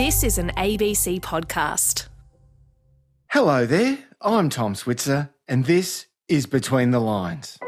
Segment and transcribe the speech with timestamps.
[0.00, 2.08] This is an ABC podcast.
[3.26, 7.58] Hello there, I'm Tom Switzer, and this is Between the Lines.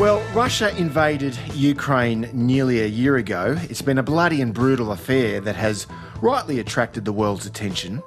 [0.00, 3.56] Well, Russia invaded Ukraine nearly a year ago.
[3.70, 5.86] It's been a bloody and brutal affair that has
[6.20, 8.02] rightly attracted the world's attention.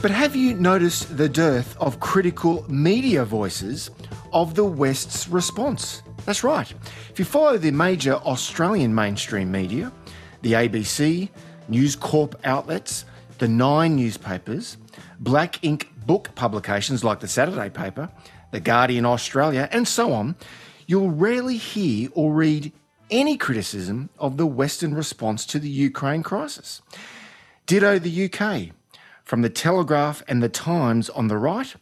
[0.00, 3.90] But have you noticed the dearth of critical media voices
[4.32, 6.02] of the West's response?
[6.24, 6.70] That's right.
[7.10, 9.92] If you follow the major Australian mainstream media,
[10.42, 11.28] the ABC,
[11.68, 13.04] News Corp outlets,
[13.38, 14.76] the Nine newspapers,
[15.20, 15.86] Black Inc.
[16.06, 18.10] book publications like the Saturday paper,
[18.50, 20.36] the Guardian Australia, and so on,
[20.86, 22.72] you'll rarely hear or read
[23.10, 26.82] any criticism of the Western response to the Ukraine crisis.
[27.66, 28.74] Ditto the UK,
[29.24, 31.74] from the Telegraph and the Times on the right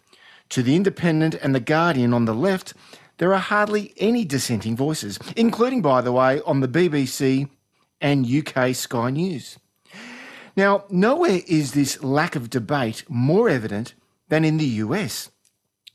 [0.50, 2.74] to the Independent and the Guardian on the left,
[3.18, 7.48] there are hardly any dissenting voices, including, by the way, on the BBC
[8.00, 9.58] and UK Sky News.
[10.56, 13.94] Now, nowhere is this lack of debate more evident
[14.28, 15.30] than in the US.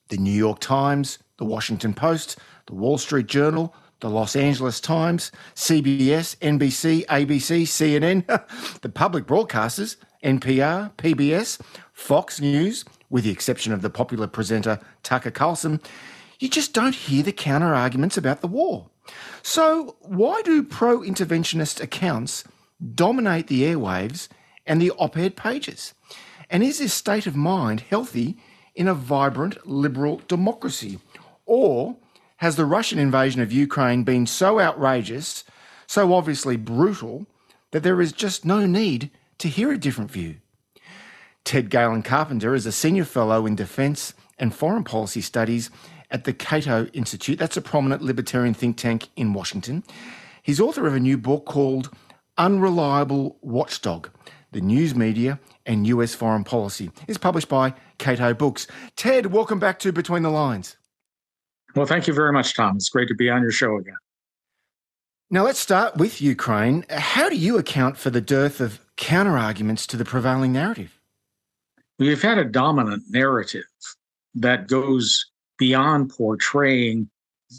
[0.10, 5.32] The New York Times, the Washington Post, the Wall Street Journal, the Los Angeles Times,
[5.56, 11.60] CBS, NBC, ABC, CNN, the public broadcasters, NPR, PBS,
[11.94, 15.80] Fox News, with the exception of the popular presenter Tucker Carlson,
[16.40, 18.88] you just don't hear the counter arguments about the war.
[19.44, 22.44] So, why do pro interventionist accounts
[22.95, 24.28] dominate the airwaves
[24.66, 25.94] and the op ed pages?
[26.50, 28.38] And is this state of mind healthy
[28.73, 31.00] in a vibrant liberal democracy?
[31.46, 31.98] Or
[32.38, 35.44] has the Russian invasion of Ukraine been so outrageous,
[35.86, 37.28] so obviously brutal,
[37.72, 40.41] that there is just no need to hear a different view?
[41.44, 45.70] Ted Galen Carpenter is a senior fellow in defence and foreign policy studies
[46.09, 47.39] at the Cato Institute.
[47.39, 49.84] That's a prominent libertarian think tank in Washington.
[50.44, 51.89] He's author of a new book called
[52.38, 54.09] Unreliable Watchdog
[54.51, 56.91] The News Media and US Foreign Policy.
[57.07, 58.68] It's published by Cato Books.
[58.96, 60.78] Ted, welcome back to Between the Lines.
[61.75, 62.75] Well, thank you very much, Tom.
[62.75, 63.96] It's great to be on your show again.
[65.30, 66.85] Now, let's start with Ukraine.
[66.90, 71.00] How do you account for the dearth of counter arguments to the prevailing narrative?
[72.01, 73.69] We've had a dominant narrative
[74.34, 75.23] that goes
[75.59, 77.12] beyond portraying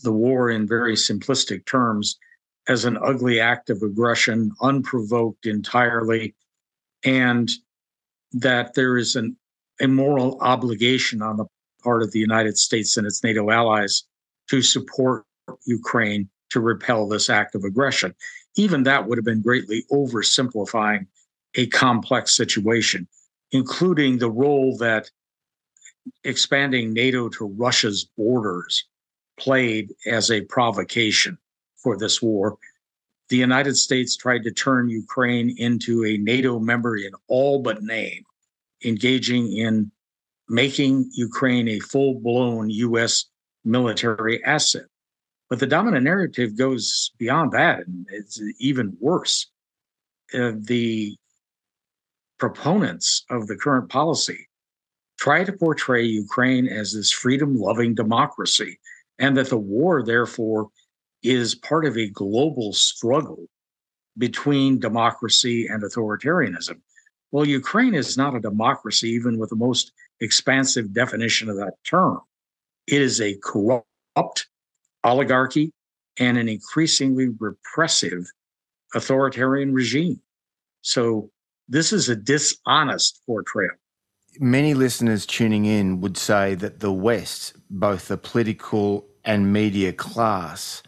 [0.02, 2.18] the war in very simplistic terms
[2.66, 6.34] as an ugly act of aggression, unprovoked entirely,
[7.04, 7.52] and
[8.32, 9.36] that there is an
[9.78, 11.46] immoral obligation on the
[11.84, 14.02] part of the United States and its NATO allies
[14.50, 15.24] to support
[15.66, 18.12] Ukraine to repel this act of aggression.
[18.56, 21.06] Even that would have been greatly oversimplifying
[21.54, 23.06] a complex situation,
[23.52, 25.10] including the role that
[26.24, 28.84] expanding NATO to Russia's borders
[29.38, 31.38] played as a provocation
[31.76, 32.56] for this war.
[33.28, 38.24] The United States tried to turn Ukraine into a NATO member in all but name,
[38.84, 39.90] engaging in
[40.48, 43.26] making Ukraine a full blown US
[43.64, 44.86] military asset.
[45.48, 49.46] But the dominant narrative goes beyond that, and it's even worse.
[50.34, 51.16] Uh, the
[52.42, 54.48] proponents of the current policy
[55.16, 58.80] try to portray Ukraine as this freedom loving democracy,
[59.20, 60.68] and that the war, therefore,
[61.22, 63.46] is part of a global struggle
[64.18, 66.80] between democracy and authoritarianism.
[67.30, 72.18] Well, Ukraine is not a democracy, even with the most expansive definition of that term.
[72.88, 74.48] It is a corrupt
[75.04, 75.70] oligarchy
[76.18, 78.24] and an increasingly repressive
[78.96, 80.20] authoritarian regime.
[80.80, 81.30] So,
[81.72, 83.70] this is a dishonest portrayal.
[84.38, 90.82] Many listeners tuning in would say that the West, both the political and media class,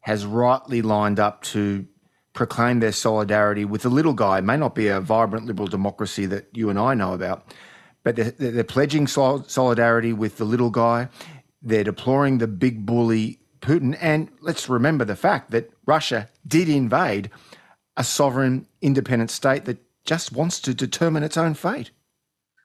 [0.00, 1.86] has rightly lined up to
[2.34, 4.38] proclaim their solidarity with the little guy.
[4.38, 7.54] It may not be a vibrant liberal democracy that you and I know about,
[8.02, 11.08] but they're, they're pledging solidarity with the little guy.
[11.62, 13.96] They're deploring the big bully Putin.
[13.98, 17.30] And let's remember the fact that Russia did invade
[17.96, 21.90] a sovereign, independent state that just wants to determine its own fate.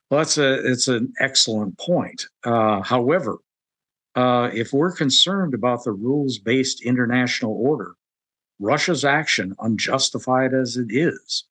[0.09, 2.25] Well, that's a it's an excellent point.
[2.43, 3.37] Uh, however,
[4.15, 7.93] uh, if we're concerned about the rules based international order,
[8.59, 11.45] Russia's action, unjustified as it is,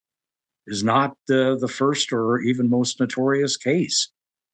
[0.67, 4.11] is not the, the first or even most notorious case.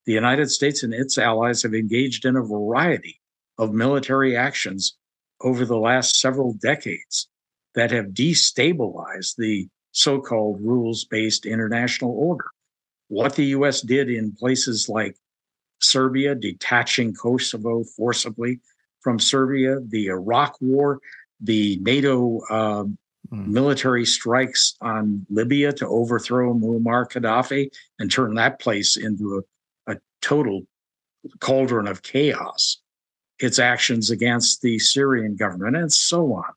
[0.07, 3.21] The United States and its allies have engaged in a variety
[3.59, 4.97] of military actions
[5.41, 7.29] over the last several decades
[7.75, 12.47] that have destabilized the so called rules based international order.
[13.09, 15.17] What the US did in places like
[15.81, 18.61] Serbia, detaching Kosovo forcibly
[19.01, 20.99] from Serbia, the Iraq War,
[21.41, 23.47] the NATO uh, mm.
[23.47, 29.45] military strikes on Libya to overthrow Muammar Gaddafi and turn that place into
[29.87, 30.63] a, a total
[31.39, 32.79] cauldron of chaos.
[33.39, 36.53] Its actions against the Syrian government, and so on.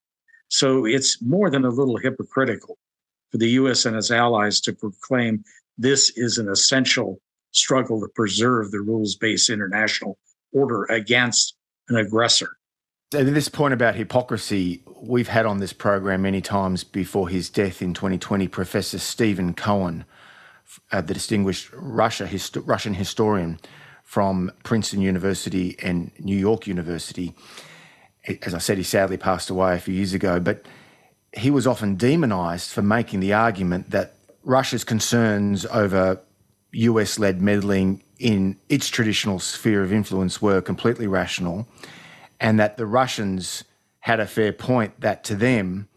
[0.48, 2.78] So it's more than a little hypocritical
[3.32, 5.44] for the US and its allies to proclaim
[5.78, 7.20] this is an essential
[7.52, 10.18] struggle to preserve the rules based international
[10.52, 11.56] order against
[11.90, 12.58] an aggressor.
[13.14, 17.82] And this point about hypocrisy, we've had on this program many times before his death
[17.82, 18.48] in 2020.
[18.50, 20.04] Professor Stephen Cohen,
[20.92, 22.30] uh, the distinguished Russia,
[22.66, 23.60] Russian historian
[24.04, 27.34] from Princeton University and New York University,
[28.42, 30.66] as I said, he sadly passed away a few years ago, but
[31.34, 34.14] he was often demonized for making the argument that
[34.44, 36.20] Russia's concerns over
[36.72, 41.68] US led meddling in its traditional sphere of influence were completely rational,
[42.40, 43.64] and that the Russians
[44.00, 45.88] had a fair point that to them,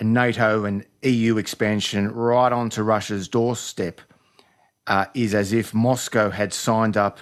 [0.00, 4.00] NATO and EU expansion right onto Russia's doorstep
[4.86, 7.18] uh, is as if Moscow had signed up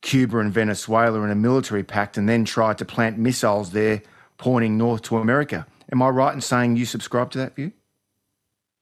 [0.00, 4.02] Cuba and Venezuela in a military pact and then tried to plant missiles there
[4.38, 5.66] pointing north to America.
[5.92, 7.72] Am I right in saying you subscribe to that view?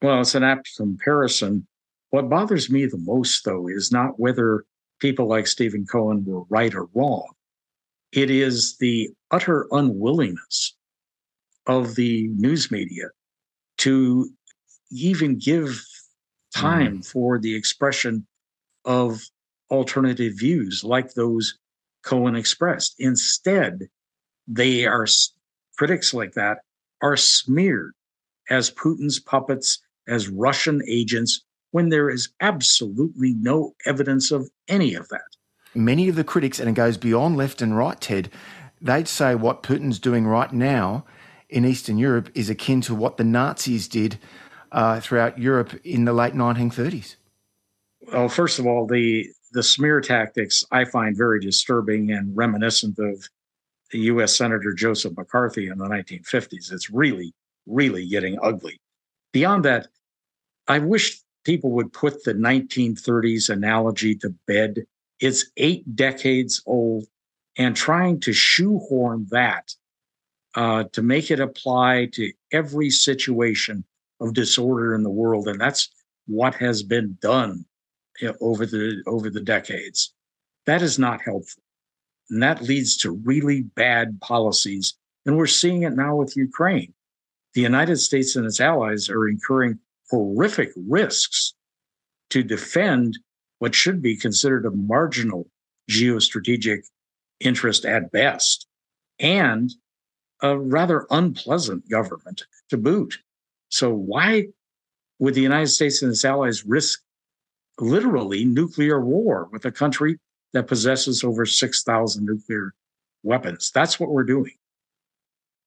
[0.00, 1.66] Well, it's an apt comparison.
[2.10, 4.64] What bothers me the most, though, is not whether
[5.00, 7.28] people like Stephen Cohen were right or wrong.
[8.12, 10.76] It is the utter unwillingness
[11.66, 13.08] of the news media
[13.78, 14.30] to
[14.90, 15.84] even give
[16.54, 17.06] time mm.
[17.06, 18.26] for the expression
[18.84, 19.22] of
[19.70, 21.58] alternative views like those
[22.02, 22.94] Cohen expressed.
[22.98, 23.88] Instead,
[24.48, 25.06] they are
[25.76, 26.58] critics like that
[27.02, 27.92] are smeared
[28.48, 35.08] as Putin's puppets, as Russian agents, when there is absolutely no evidence of any of
[35.08, 35.22] that.
[35.74, 38.28] Many of the critics, and it goes beyond left and right, Ted,
[38.80, 41.04] they'd say what Putin's doing right now
[41.48, 44.18] in Eastern Europe is akin to what the Nazis did
[44.72, 47.16] uh, throughout Europe in the late 1930s.
[48.12, 53.28] Well, first of all, the the smear tactics I find very disturbing and reminiscent of
[53.98, 54.36] U.S.
[54.36, 56.72] Senator Joseph McCarthy in the 1950s.
[56.72, 57.34] It's really,
[57.66, 58.80] really getting ugly.
[59.32, 59.88] Beyond that,
[60.68, 64.84] I wish people would put the 1930s analogy to bed.
[65.20, 67.06] It's eight decades old,
[67.56, 69.74] and trying to shoehorn that
[70.54, 73.84] uh, to make it apply to every situation
[74.20, 75.88] of disorder in the world, and that's
[76.26, 77.64] what has been done
[78.40, 80.12] over the over the decades.
[80.66, 81.62] That is not helpful.
[82.30, 84.94] And that leads to really bad policies.
[85.26, 86.94] And we're seeing it now with Ukraine.
[87.54, 89.80] The United States and its allies are incurring
[90.10, 91.54] horrific risks
[92.30, 93.18] to defend
[93.58, 95.48] what should be considered a marginal
[95.90, 96.84] geostrategic
[97.40, 98.66] interest at best
[99.18, 99.72] and
[100.42, 103.18] a rather unpleasant government to boot.
[103.68, 104.46] So, why
[105.18, 107.02] would the United States and its allies risk
[107.78, 110.18] literally nuclear war with a country
[110.52, 112.74] that possesses over 6,000 nuclear
[113.22, 113.70] weapons.
[113.74, 114.52] That's what we're doing.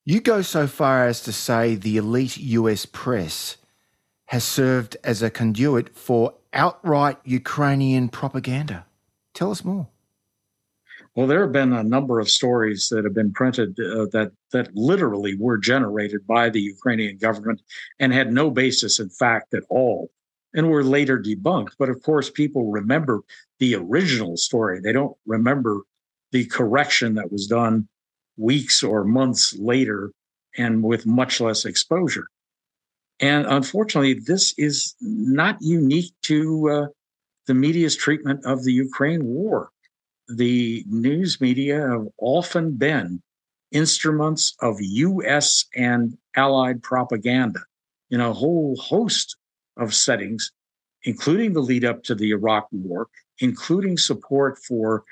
[0.06, 3.58] You go so far as to say the elite US press
[4.26, 8.86] has served as a conduit for outright Ukrainian propaganda.
[9.34, 9.88] Tell us more.
[11.16, 14.76] Well, there have been a number of stories that have been printed uh, that that
[14.76, 17.62] literally were generated by the Ukrainian government
[18.00, 20.10] and had no basis in fact at all
[20.54, 21.74] and were later debunked.
[21.78, 23.22] But of course, people remember
[23.60, 24.80] the original story.
[24.80, 25.82] They don't remember
[26.32, 27.88] the correction that was done
[28.38, 30.12] weeks or months later
[30.58, 32.28] and with much less exposure.
[33.20, 36.88] And unfortunately, this is not unique to uh,
[37.48, 39.70] the media's treatment of the Ukraine war.
[40.28, 43.22] The news media have often been
[43.72, 47.62] instruments of US and allied propaganda
[48.10, 49.36] in a whole host
[49.78, 50.52] of settings,
[51.04, 53.08] including the lead up to the Iraq War,
[53.40, 55.04] including support for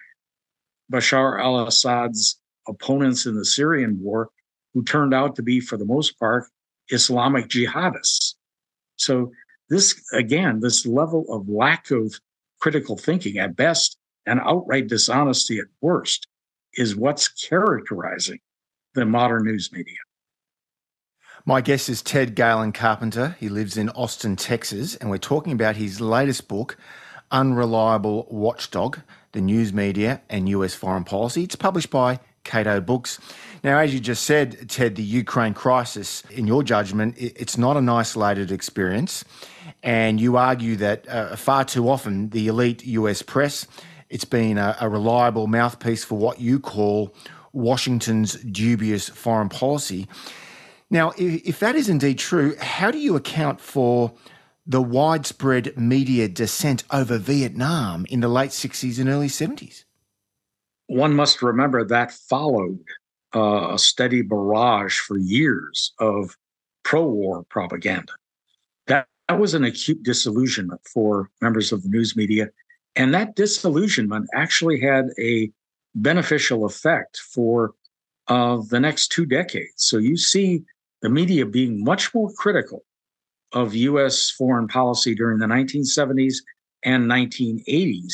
[0.92, 4.30] Bashar al Assad's opponents in the Syrian war,
[4.74, 6.46] who turned out to be, for the most part,
[6.90, 8.36] Islamic jihadists.
[8.98, 9.32] So,
[9.70, 12.20] this again, this level of lack of
[12.60, 16.28] critical thinking at best and outright dishonesty at worst
[16.74, 18.40] is what's characterizing
[18.94, 19.98] the modern news media.
[21.44, 23.36] My guest is Ted Galen Carpenter.
[23.40, 26.78] He lives in Austin, Texas, and we're talking about his latest book,
[27.32, 29.00] Unreliable Watchdog
[29.32, 31.44] The News Media and US Foreign Policy.
[31.44, 33.20] It's published by Cato Books.
[33.64, 37.90] Now, as you just said, Ted, the Ukraine crisis, in your judgment, it's not an
[37.90, 39.26] isolated experience.
[39.82, 43.66] And you argue that uh, far too often the elite US press,
[44.12, 47.16] it's been a, a reliable mouthpiece for what you call
[47.52, 50.08] Washington's dubious foreign policy.
[50.92, 54.12] Now, if, that is indeed true, how do you account for
[54.68, 59.86] the widespread media dissent over Vietnam in the late 60s and early 70s?
[60.88, 62.84] One must remember that followed
[63.34, 66.36] uh, a steady barrage for years of
[66.84, 68.12] pro war propaganda.
[68.88, 72.50] That, that was an acute disillusionment for members of the news media.
[72.98, 75.50] And that disillusionment actually had a
[75.96, 77.72] beneficial effect for
[78.28, 79.74] uh, the next two decades.
[79.78, 80.66] So you see
[81.02, 82.84] the media being much more critical
[83.54, 86.36] of US foreign policy during the 1970s
[86.84, 88.14] and 1980s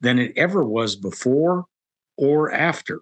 [0.00, 1.66] than it ever was before
[2.16, 3.00] or after.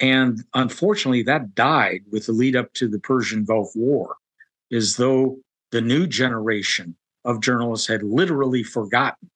[0.00, 4.16] And unfortunately, that died with the lead up to the Persian Gulf War,
[4.72, 5.38] as though
[5.70, 9.30] the new generation of journalists had literally forgotten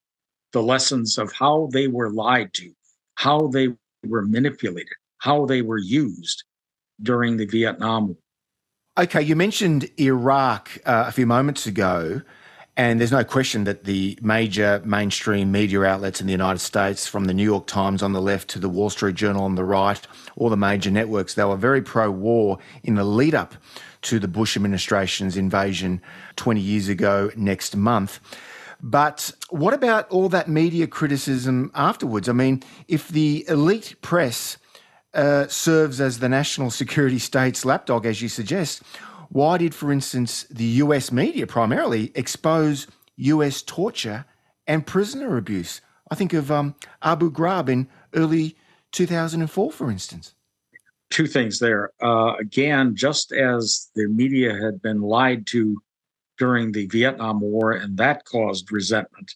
[0.53, 2.73] the lessons of how they were lied to,
[3.15, 3.69] how they
[4.07, 6.45] were manipulated, how they were used
[7.03, 8.17] during the Vietnam War.
[8.99, 12.21] Okay, you mentioned Iraq uh, a few moments ago,
[12.77, 17.27] and there's no question that the major mainstream media outlets in the United States, from
[17.27, 20.05] the New York Times on the left to the Wall Street Journal on the right,
[20.35, 23.55] all the major networks, they were very pro war in the lead up
[24.03, 26.03] to the Bush administration's invasion
[26.35, 28.19] 20 years ago next month.
[28.83, 32.29] But what about all that media criticism afterwards?
[32.29, 34.59] I mean, if the elite press
[35.19, 38.83] uh, serves as the national security state's lapdog, as you suggest,
[39.31, 44.25] why did, for instance, the US media primarily expose US torture
[44.67, 45.81] and prisoner abuse?
[46.11, 48.57] I think of um, Abu Ghraib in early
[48.93, 50.35] 2004, for instance.
[51.11, 51.91] Two things there.
[52.01, 55.83] Uh, again, just as the media had been lied to
[56.39, 59.35] during the Vietnam War, and that caused resentment.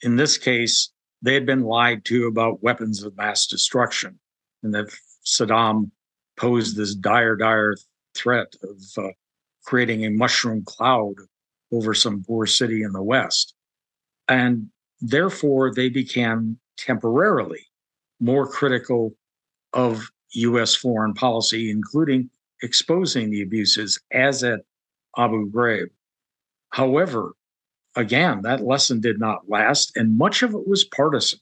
[0.00, 4.18] In this case, they had been lied to about weapons of mass destruction
[4.62, 4.90] and that
[5.24, 5.90] Saddam
[6.36, 7.76] posed this dire, dire
[8.14, 9.08] threat of uh,
[9.64, 11.14] creating a mushroom cloud
[11.72, 13.54] over some poor city in the West.
[14.28, 17.66] And therefore, they became temporarily
[18.20, 19.14] more critical
[19.72, 22.30] of US foreign policy, including
[22.62, 24.60] exposing the abuses as at
[25.16, 25.88] Abu Ghraib.
[26.70, 27.32] However,
[27.96, 31.40] again, that lesson did not last, and much of it was partisan.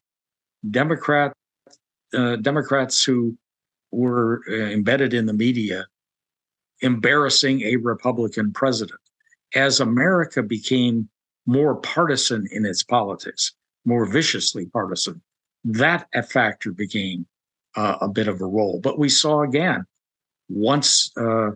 [0.71, 1.33] Democrat,
[2.15, 3.37] uh, Democrats who
[3.91, 5.87] were uh, embedded in the media
[6.81, 9.01] embarrassing a Republican president.
[9.55, 11.09] As America became
[11.47, 13.53] more partisan in its politics,
[13.85, 15.21] more viciously partisan,
[15.65, 17.27] that factor became
[17.77, 18.81] uh, a bit of a role.
[18.81, 19.85] But we saw again,
[20.49, 21.51] once uh,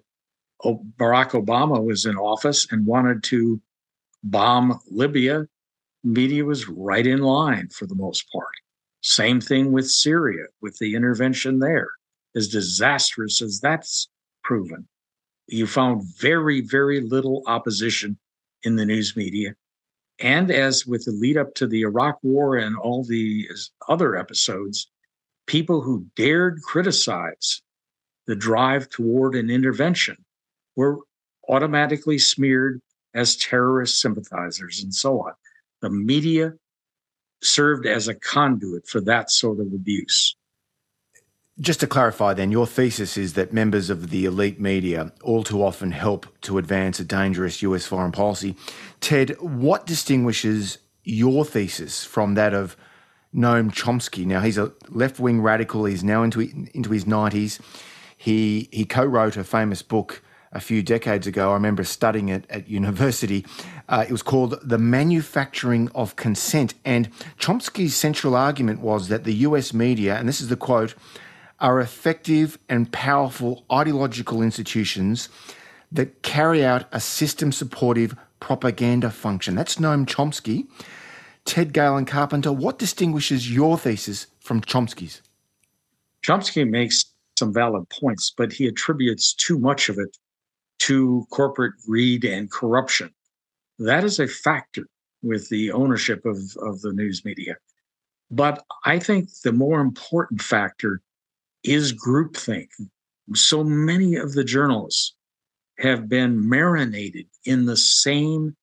[0.64, 3.60] Barack Obama was in office and wanted to
[4.24, 5.46] bomb Libya,
[6.04, 8.46] media was right in line for the most part.
[9.02, 11.90] Same thing with Syria, with the intervention there
[12.34, 14.08] as disastrous as that's
[14.42, 14.88] proven,
[15.46, 18.18] you found very, very little opposition
[18.62, 19.54] in the news media.
[20.18, 23.48] And as with the lead up to the Iraq War and all the
[23.88, 24.88] other episodes,
[25.46, 27.62] people who dared criticize
[28.26, 30.16] the drive toward an intervention
[30.76, 30.98] were
[31.48, 32.80] automatically smeared
[33.14, 35.32] as terrorist sympathizers and so on.
[35.80, 36.52] The media
[37.42, 40.36] served as a conduit for that sort of abuse.
[41.60, 45.62] Just to clarify, then, your thesis is that members of the elite media all too
[45.62, 48.56] often help to advance a dangerous US foreign policy.
[49.00, 52.74] Ted, what distinguishes your thesis from that of
[53.34, 54.24] Noam Chomsky?
[54.24, 57.60] Now, he's a left wing radical, he's now into, into his 90s.
[58.16, 61.50] He, he co wrote a famous book a few decades ago.
[61.50, 63.44] I remember studying it at university.
[63.90, 66.72] Uh, it was called The Manufacturing of Consent.
[66.82, 70.94] And Chomsky's central argument was that the US media, and this is the quote,
[71.62, 75.28] are effective and powerful ideological institutions
[75.92, 79.54] that carry out a system supportive propaganda function.
[79.54, 80.66] That's Noam Chomsky.
[81.44, 85.22] Ted Galen Carpenter, what distinguishes your thesis from Chomsky's?
[86.22, 87.04] Chomsky makes
[87.38, 90.16] some valid points, but he attributes too much of it
[90.80, 93.10] to corporate greed and corruption.
[93.78, 94.86] That is a factor
[95.22, 97.56] with the ownership of, of the news media.
[98.30, 101.00] But I think the more important factor
[101.64, 102.68] is groupthink.
[103.34, 105.14] So many of the journalists
[105.78, 108.56] have been marinated in the same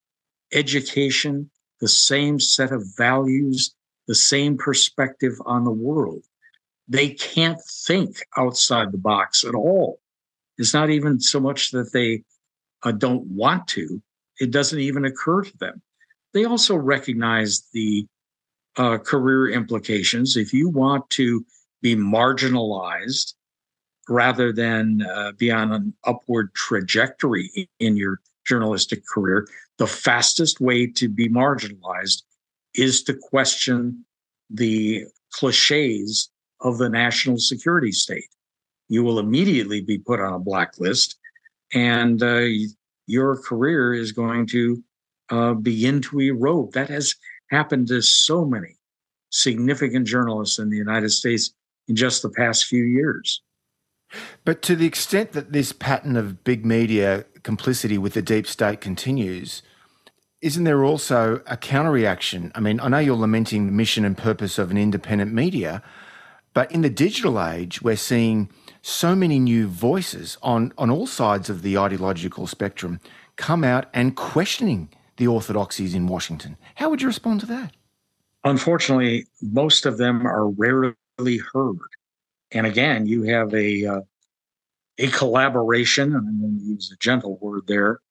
[0.54, 1.50] education,
[1.82, 3.74] the same set of values,
[4.08, 6.24] the same perspective on the world.
[6.88, 10.00] They can't think outside the box at all.
[10.58, 12.24] It's not even so much that they
[12.84, 14.02] uh, don't want to,
[14.40, 15.82] it doesn't even occur to them.
[16.34, 18.06] They also recognize the
[18.78, 20.38] uh, career implications.
[20.38, 21.46] If you want to
[21.82, 23.34] be marginalized
[24.08, 30.88] rather than uh, be on an upward trajectory in your journalistic career, the fastest way
[30.88, 32.24] to be marginalized
[32.74, 34.04] is to question
[34.50, 36.30] the cliches
[36.62, 38.28] of the national security state.
[38.88, 41.18] You will immediately be put on a blacklist,
[41.74, 42.48] and uh,
[43.06, 44.84] your career is going to
[45.30, 46.74] uh, begin to erode.
[46.74, 47.14] That has
[47.52, 48.76] happened to so many
[49.30, 51.54] significant journalists in the United States
[51.90, 53.42] in just the past few years.
[54.46, 58.82] But to the extent that this pattern of big media complicity with the deep state
[58.82, 59.62] continues,
[60.42, 62.52] isn't there also a counter reaction?
[62.56, 65.84] I mean, I know you're lamenting the mission and purpose of an independent media,
[66.54, 68.50] but in the digital age, we're seeing
[68.82, 73.00] so many new voices on, on all sides of the ideological spectrum
[73.36, 76.58] come out and questioning the orthodoxies in Washington.
[76.76, 77.74] How would you respond to that?
[78.46, 80.94] Unfortunately, most of them are rarely
[81.28, 81.80] heard.
[82.52, 84.02] And again, you have a uh,
[84.98, 88.02] a collaboration, and I'm going to use a gentle word there,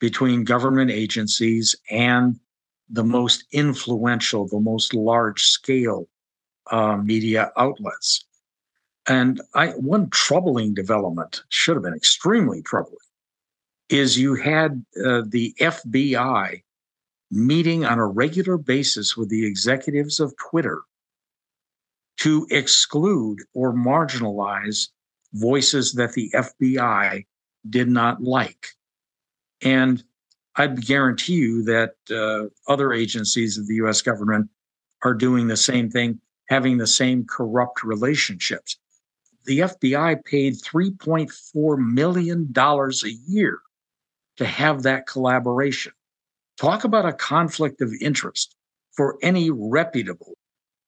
[0.00, 2.38] between government agencies and
[2.88, 6.08] the most influential, the most large scale
[6.70, 8.24] uh, media outlets.
[9.06, 12.96] And I, one troubling development should have been extremely troubling
[13.88, 16.62] is you had uh, the FBI
[17.30, 20.82] meeting on a regular basis with the executives of Twitter
[22.18, 24.88] to exclude or marginalize
[25.32, 27.24] voices that the FBI
[27.68, 28.68] did not like.
[29.62, 30.02] And
[30.56, 34.50] I'd guarantee you that uh, other agencies of the US government
[35.04, 38.76] are doing the same thing, having the same corrupt relationships.
[39.44, 43.60] The FBI paid $3.4 million a year
[44.36, 45.92] to have that collaboration.
[46.56, 48.56] Talk about a conflict of interest
[48.92, 50.34] for any reputable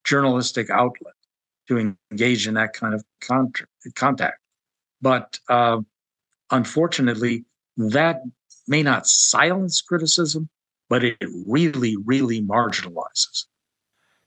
[0.05, 1.15] journalistic outlet
[1.71, 3.05] to engage in that kind of
[3.95, 4.39] contact.
[5.01, 5.79] But uh,
[6.51, 7.45] unfortunately,
[7.77, 8.23] that
[8.67, 10.49] may not silence criticism,
[10.89, 13.47] but it really, really marginalizes.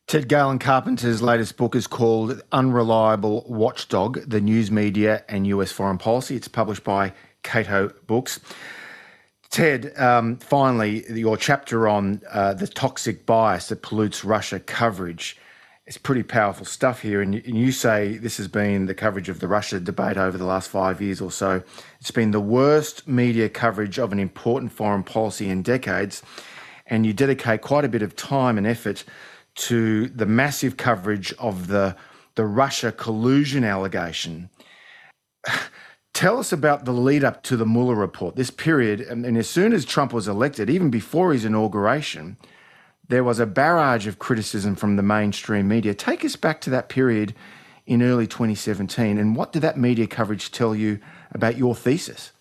[0.08, 5.98] Ted Galen Carpenter's latest book is called Unreliable Watchdog The News Media and US Foreign
[5.98, 6.38] Policy.
[6.38, 8.40] It's published by Cato Books.
[9.50, 15.38] Ted, um, finally, your chapter on uh, the toxic bias that pollutes Russia coverage
[15.86, 17.22] it's pretty powerful stuff here.
[17.22, 20.46] And, and you say this has been the coverage of the Russia debate over the
[20.46, 21.62] last five years or so.
[22.00, 26.24] It's been the worst media coverage of an important foreign policy in decades.
[26.86, 29.04] And you dedicate quite a bit of time and effort
[29.56, 31.96] to the massive coverage of the,
[32.36, 34.50] the Russia collusion allegation.
[36.14, 39.02] Tell us about the lead up to the Mueller report, this period.
[39.02, 42.38] And, and as soon as Trump was elected, even before his inauguration,
[43.08, 45.94] there was a barrage of criticism from the mainstream media.
[45.94, 47.36] Take us back to that period
[47.86, 51.00] in early 2017, and what did that media coverage tell you
[51.32, 52.32] about your thesis?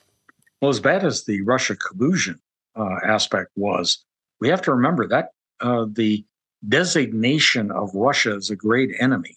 [0.61, 2.41] Well, as bad as the Russia collusion
[2.77, 4.05] uh, aspect was,
[4.41, 6.25] we have to remember that uh, the
[6.69, 9.37] designation of Russia as a great enemy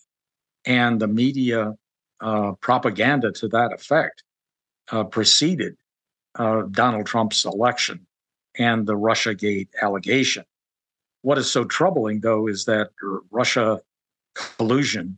[0.65, 1.73] and the media
[2.21, 4.23] uh, propaganda to that effect
[4.91, 5.75] uh, preceded
[6.35, 8.05] uh, Donald Trump's election
[8.57, 10.45] and the Russiagate allegation.
[11.25, 12.91] What is so troubling, though, is that
[13.31, 13.81] Russia
[14.35, 15.17] collusion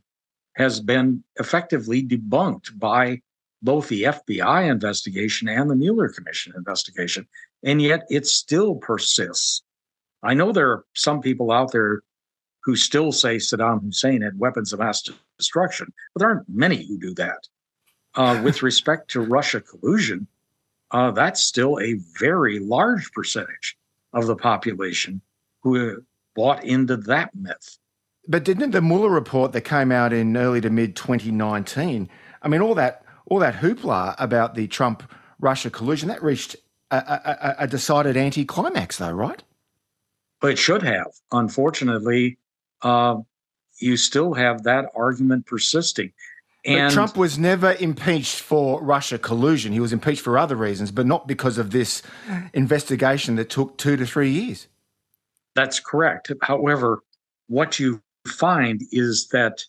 [0.54, 3.20] has been effectively debunked by
[3.60, 7.28] both the FBI investigation and the Mueller Commission investigation.
[7.62, 9.62] And yet it still persists.
[10.22, 12.00] I know there are some people out there
[12.64, 16.98] who still say Saddam Hussein had weapons of mass destruction, but there aren't many who
[16.98, 17.46] do that.
[18.14, 20.26] Uh, with respect to Russia collusion,
[20.90, 23.76] uh, that's still a very large percentage
[24.14, 25.20] of the population
[25.62, 26.02] who
[26.34, 27.78] bought into that myth.
[28.26, 32.08] But didn't the Mueller report that came out in early to mid 2019?
[32.42, 35.02] I mean, all that all that hoopla about the Trump
[35.40, 36.56] Russia collusion that reached
[36.90, 39.42] a, a, a decided anti-climax, though, right?
[40.40, 41.08] But it should have.
[41.32, 42.38] Unfortunately,
[42.82, 43.16] uh,
[43.78, 46.12] you still have that argument persisting.
[46.64, 49.72] And but Trump was never impeached for Russia collusion.
[49.72, 52.02] He was impeached for other reasons, but not because of this
[52.52, 54.66] investigation that took two to three years.
[55.58, 56.30] That's correct.
[56.40, 57.02] However,
[57.48, 59.64] what you find is that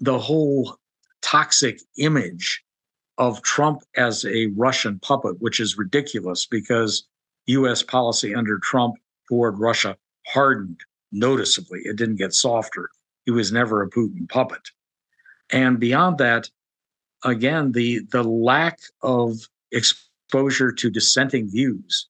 [0.00, 0.76] the whole
[1.22, 2.62] toxic image
[3.16, 7.08] of Trump as a Russian puppet, which is ridiculous because
[7.46, 8.96] US policy under Trump
[9.30, 10.78] toward Russia hardened
[11.10, 11.80] noticeably.
[11.84, 12.90] It didn't get softer.
[13.24, 14.68] He was never a Putin puppet.
[15.48, 16.50] And beyond that,
[17.24, 19.38] again, the, the lack of
[19.72, 22.08] exposure to dissenting views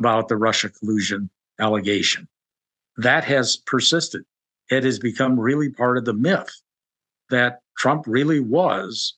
[0.00, 2.26] about the Russia collusion allegation
[3.02, 4.24] that has persisted.
[4.70, 6.50] It has become really part of the myth
[7.30, 9.14] that Trump really was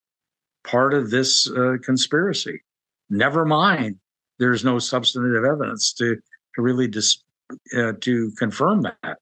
[0.65, 2.63] part of this uh, conspiracy.
[3.11, 3.97] Never mind,
[4.39, 6.17] there's no substantive evidence to,
[6.55, 7.23] to really dis,
[7.77, 9.19] uh, to confirm that.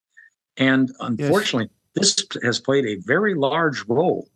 [0.56, 2.14] And unfortunately, yes.
[2.14, 4.28] this has played a very large role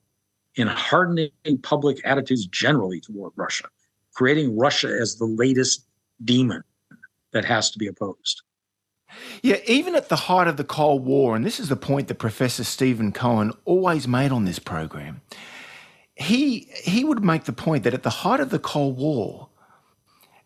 [0.57, 1.31] in hardening
[1.63, 3.65] public attitudes generally toward Russia,
[4.15, 5.87] creating Russia as the latest
[6.25, 6.63] demon
[7.33, 8.43] that has to be opposed.
[9.43, 12.17] Yeah, even at the height of the Cold War, and this is the point that
[12.17, 15.21] Professor Stephen Cohen always made on this program,
[16.15, 19.49] he he would make the point that at the height of the Cold War,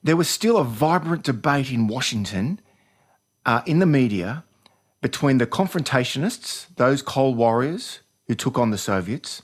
[0.02, 2.60] there was still a vibrant debate in Washington,
[3.44, 4.44] uh, in the media,
[5.00, 9.42] between the confrontationists, those Cold Warriors who took on the Soviets,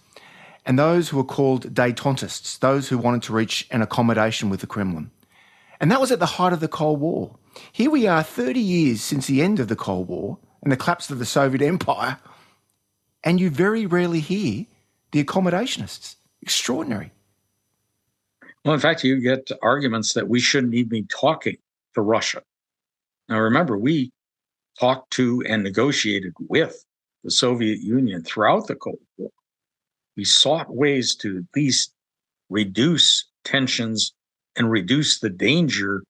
[0.67, 4.67] and those who were called detentists, those who wanted to reach an accommodation with the
[4.67, 5.11] Kremlin.
[5.81, 7.37] And that was at the height of the Cold War.
[7.73, 11.11] Here we are 30 years since the end of the Cold War and the collapse
[11.11, 12.19] of the Soviet Empire,
[13.23, 14.67] and you very rarely hear
[15.12, 16.17] the accommodationists.
[16.43, 17.12] Extraordinary.
[18.64, 21.57] Well, in fact, you get arguments that we shouldn't even be talking
[21.95, 22.43] to Russia.
[23.29, 24.11] Now, remember, we
[24.79, 26.85] talked to and negotiated with
[27.23, 29.31] the Soviet Union throughout the Cold War.
[30.17, 31.93] We sought ways to at least
[32.51, 34.12] reduce tensions
[34.57, 36.05] and reduce the danger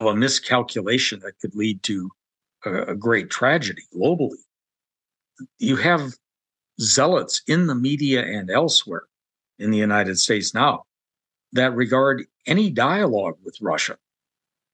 [0.00, 2.10] a miscalculation that could lead to
[2.64, 4.38] a, a great tragedy globally.
[5.58, 6.12] You have
[6.80, 9.04] zealots in the media and elsewhere
[9.58, 10.84] in the United States now
[11.52, 13.96] that regard any dialogue with Russia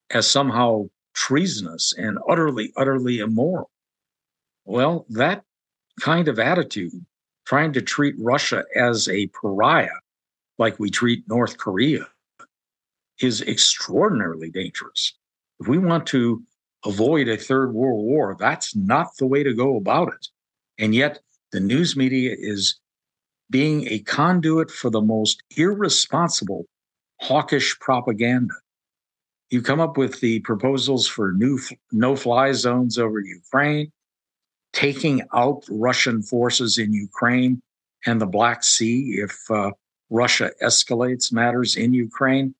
[0.09, 3.69] as somehow treasonous and utterly, utterly immoral.
[4.65, 5.43] Well, that
[5.99, 7.05] kind of attitude,
[7.45, 9.99] trying to treat Russia as a pariah,
[10.57, 12.07] like we treat North Korea,
[13.23, 15.13] is extraordinarily dangerous.
[15.59, 16.43] If we want to
[16.85, 20.27] avoid a third world war, that's not the way to go about it.
[20.77, 21.19] And yet,
[21.51, 22.79] the news media is
[23.49, 26.65] being a conduit for the most irresponsible,
[27.21, 28.55] hawkish propaganda.
[29.51, 31.59] You come up with the proposals for new
[31.91, 33.91] no fly zones over Ukraine,
[34.73, 37.61] taking out Russian forces in Ukraine
[38.05, 39.71] and the Black Sea if uh,
[40.09, 42.55] Russia escalates matters in Ukraine.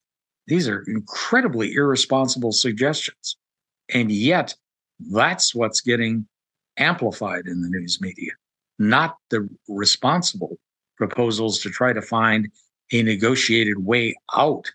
[0.48, 3.38] These are incredibly irresponsible suggestions.
[3.94, 4.56] And yet,
[5.12, 6.28] that's what's getting
[6.78, 8.32] amplified in the news media,
[8.80, 10.58] not the responsible
[10.98, 12.50] proposals to try to find
[12.92, 14.72] a negotiated way out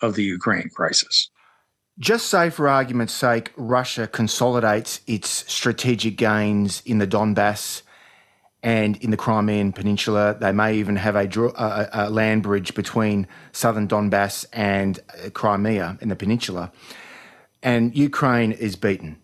[0.00, 1.30] of the Ukraine crisis.
[1.98, 7.82] Just say, for argument's sake, Russia consolidates its strategic gains in the Donbass
[8.62, 10.36] and in the Crimean Peninsula.
[10.38, 15.98] They may even have a, a, a land bridge between southern Donbass and uh, Crimea
[16.00, 16.72] in the peninsula.
[17.62, 19.18] And Ukraine is beaten.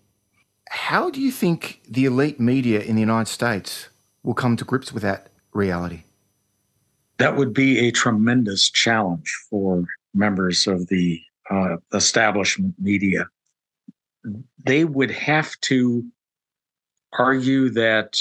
[0.70, 3.88] How do you think the elite media in the United States
[4.22, 6.02] will come to grips with that reality?
[7.18, 11.20] That would be a tremendous challenge for members of the
[11.50, 13.26] uh, establishment media.
[14.64, 16.04] They would have to
[17.12, 18.18] argue that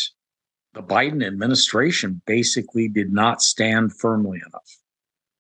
[0.77, 4.77] the Biden administration basically did not stand firmly enough,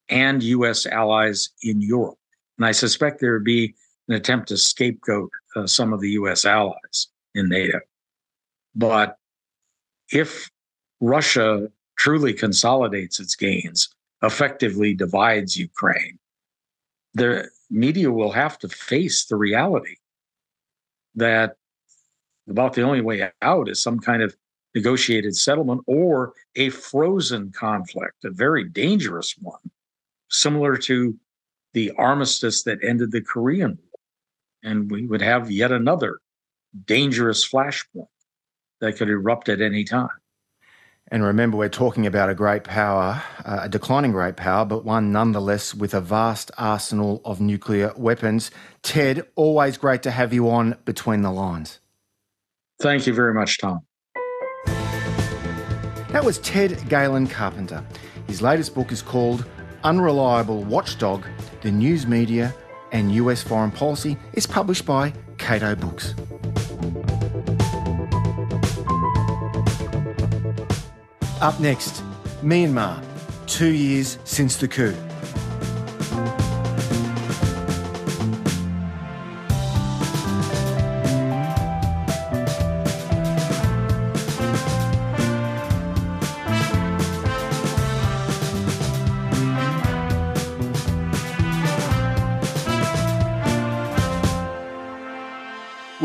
[0.09, 0.87] and U.S.
[0.87, 2.17] allies in Europe.
[2.57, 3.75] And I suspect there would be
[4.07, 6.43] an attempt to scapegoat uh, some of the U.S.
[6.43, 7.79] allies in NATO.
[8.73, 9.17] But
[10.11, 10.49] if
[11.01, 11.67] Russia
[11.99, 13.89] truly consolidates its gains,
[14.23, 16.17] effectively divides Ukraine,
[17.13, 19.97] the media will have to face the reality
[21.13, 21.57] that
[22.49, 24.35] about the only way out is some kind of
[24.75, 29.59] negotiated settlement or a frozen conflict, a very dangerous one,
[30.29, 31.17] similar to
[31.73, 34.71] the armistice that ended the Korean War.
[34.71, 36.19] And we would have yet another
[36.85, 38.07] dangerous flashpoint
[38.81, 40.09] that could erupt at any time.
[41.09, 45.13] And remember, we're talking about a great power, uh, a declining great power, but one
[45.13, 48.51] nonetheless with a vast arsenal of nuclear weapons.
[48.81, 51.79] Ted, always great to have you on Between the Lines.
[52.81, 53.86] Thank you very much, Tom.
[56.17, 57.85] That was Ted Galen Carpenter.
[58.25, 59.45] His latest book is called
[59.83, 61.23] Unreliable Watchdog
[61.61, 62.55] The News Media
[62.91, 64.17] and US Foreign Policy.
[64.33, 66.15] It's published by Cato Books.
[71.39, 72.01] Up next,
[72.41, 72.99] Myanmar,
[73.45, 74.95] two years since the coup.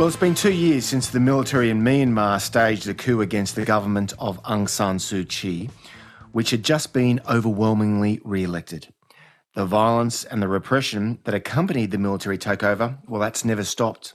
[0.03, 3.65] Well, it's been two years since the military in Myanmar staged a coup against the
[3.65, 5.71] government of Aung San Suu Kyi.
[6.33, 8.93] which had just been overwhelmingly re elected.
[9.55, 14.15] The violence and the repression that accompanied the military takeover, well, that's never stopped.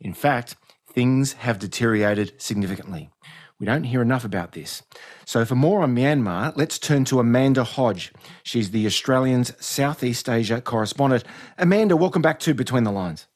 [0.00, 0.54] In fact,
[0.92, 3.10] things have deteriorated significantly.
[3.58, 4.84] We don't hear enough about this.
[5.24, 8.12] So, for more on Myanmar, let's turn to Amanda Hodge.
[8.44, 11.24] She's the Australian's Southeast Asia correspondent.
[11.58, 13.26] Amanda, welcome back to Between the Lines.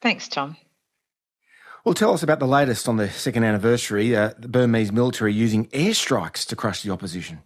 [0.00, 0.56] Thanks, Tom.
[1.86, 5.66] Well, tell us about the latest on the second anniversary uh, the Burmese military using
[5.68, 7.42] airstrikes to crush the opposition.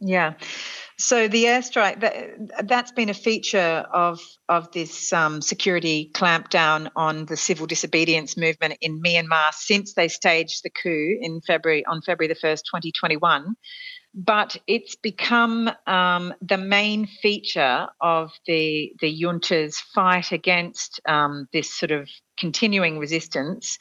[0.00, 0.34] Yeah.
[0.98, 7.26] So the airstrike that that's been a feature of of this um, security clampdown on
[7.26, 12.26] the civil disobedience movement in Myanmar since they staged the coup in February on February
[12.26, 13.54] the first, 2021
[14.14, 21.72] but it's become um, the main feature of the the junta's fight against um, this
[21.72, 23.78] sort of continuing resistance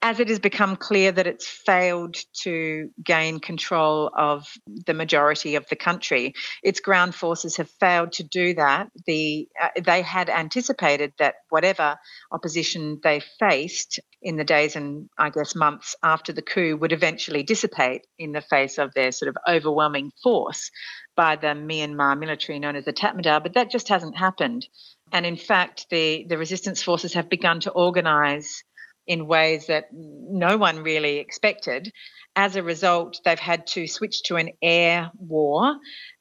[0.00, 4.46] as it has become clear that it's failed to gain control of
[4.86, 6.34] the majority of the country.
[6.62, 8.90] Its ground forces have failed to do that.
[9.06, 11.98] The, uh, they had anticipated that whatever
[12.30, 17.42] opposition they faced in the days and I guess months after the coup would eventually
[17.42, 20.70] dissipate in the face of their sort of overwhelming force
[21.16, 24.68] by the Myanmar military known as the Tatmadaw, but that just hasn't happened.
[25.12, 28.62] And in fact, the, the resistance forces have begun to organise
[29.06, 31.90] in ways that no one really expected.
[32.36, 35.76] As a result, they've had to switch to an air war,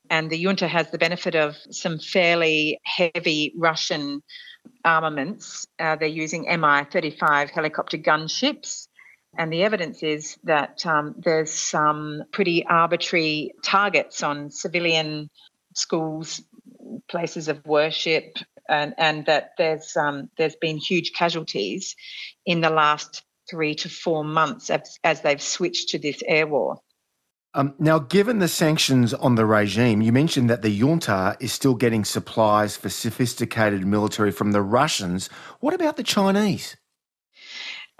[0.10, 4.24] and the junta has the benefit of some fairly heavy Russian
[4.84, 5.68] armaments.
[5.78, 8.88] Uh, they're using Mi 35 helicopter gunships.
[9.38, 15.30] And the evidence is that um, there's some pretty arbitrary targets on civilian
[15.76, 16.42] schools,
[17.08, 18.38] places of worship,
[18.70, 21.96] and, and that there's um, there's been huge casualties
[22.46, 26.78] in the last three to four months as, as they've switched to this air war.
[27.54, 31.74] Um, now, given the sanctions on the regime, you mentioned that the junta is still
[31.74, 35.28] getting supplies for sophisticated military from the Russians.
[35.60, 36.78] What about the Chinese?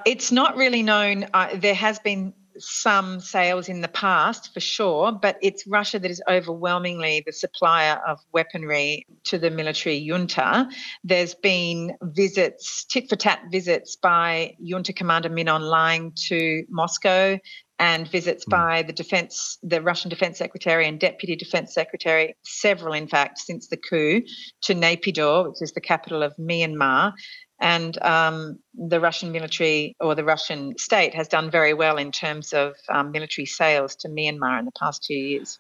[0.06, 1.26] It's not really known.
[1.34, 6.12] Uh, there has been some sales in the past for sure, but it's Russia that
[6.12, 10.70] is overwhelmingly the supplier of weaponry to the military junta.
[11.04, 17.40] There's been visits, tit for tat visits by junta commander Min Aung Hlaing to Moscow
[17.80, 18.50] and visits mm.
[18.50, 23.68] by the defense the Russian defense secretary and deputy defense secretary several in fact since
[23.68, 24.22] the coup
[24.64, 27.14] to Naypyidaw which is the capital of Myanmar
[27.60, 32.54] and um, the Russian military or the Russian state has done very well in terms
[32.54, 35.60] of um, military sales to Myanmar in the past two years.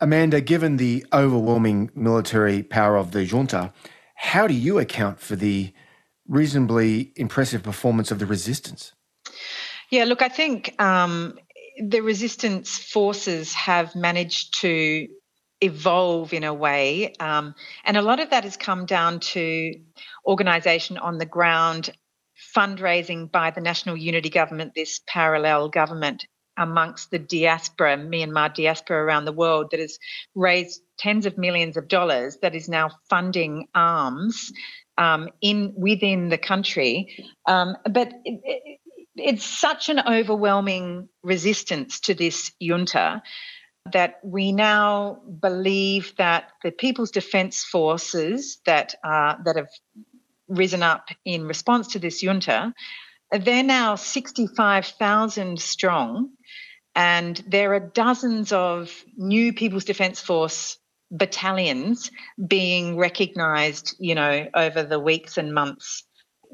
[0.00, 3.72] Amanda, given the overwhelming military power of the junta,
[4.14, 5.72] how do you account for the
[6.28, 8.92] reasonably impressive performance of the resistance?
[9.90, 11.38] Yeah, look, I think um,
[11.78, 15.08] the resistance forces have managed to
[15.60, 17.14] evolve in a way.
[17.18, 19.74] Um, and a lot of that has come down to
[20.26, 21.90] organisation on the ground,
[22.54, 26.26] fundraising by the National Unity Government, this parallel government
[26.58, 29.98] amongst the diaspora, Myanmar diaspora around the world, that has
[30.34, 34.52] raised tens of millions of dollars, that is now funding arms
[34.98, 37.26] um, in within the country.
[37.44, 38.80] Um, but it, it,
[39.16, 43.22] it's such an overwhelming resistance to this junta
[43.92, 49.68] that we now believe that the People's Defence Forces that uh, that have
[50.48, 52.72] risen up in response to this junta,
[53.30, 56.30] they're now 65,000 strong,
[56.94, 60.78] and there are dozens of new People's Defence Force
[61.10, 62.10] battalions
[62.46, 66.04] being recognised, you know, over the weeks and months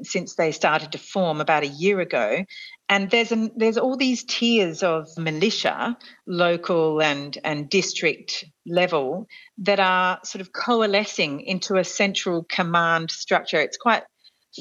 [0.01, 2.45] since they started to form about a year ago.
[2.89, 9.27] And there's an, there's all these tiers of militia, local and and district level,
[9.59, 13.59] that are sort of coalescing into a central command structure.
[13.59, 14.03] It's quite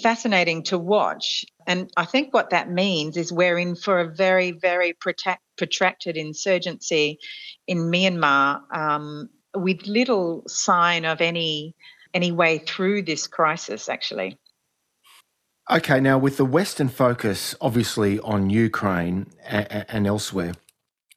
[0.03, 1.45] fascinating to watch.
[1.67, 7.19] And I think what that means is we're in for a very, very protracted insurgency
[7.67, 11.75] in Myanmar um, with little sign of any
[12.15, 14.39] any way through this crisis, actually.
[15.71, 20.55] Okay, now with the Western focus obviously on Ukraine and, and elsewhere,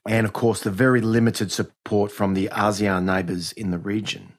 [0.08, 4.34] and of course the very limited support from the ASEAN neighbours in the region,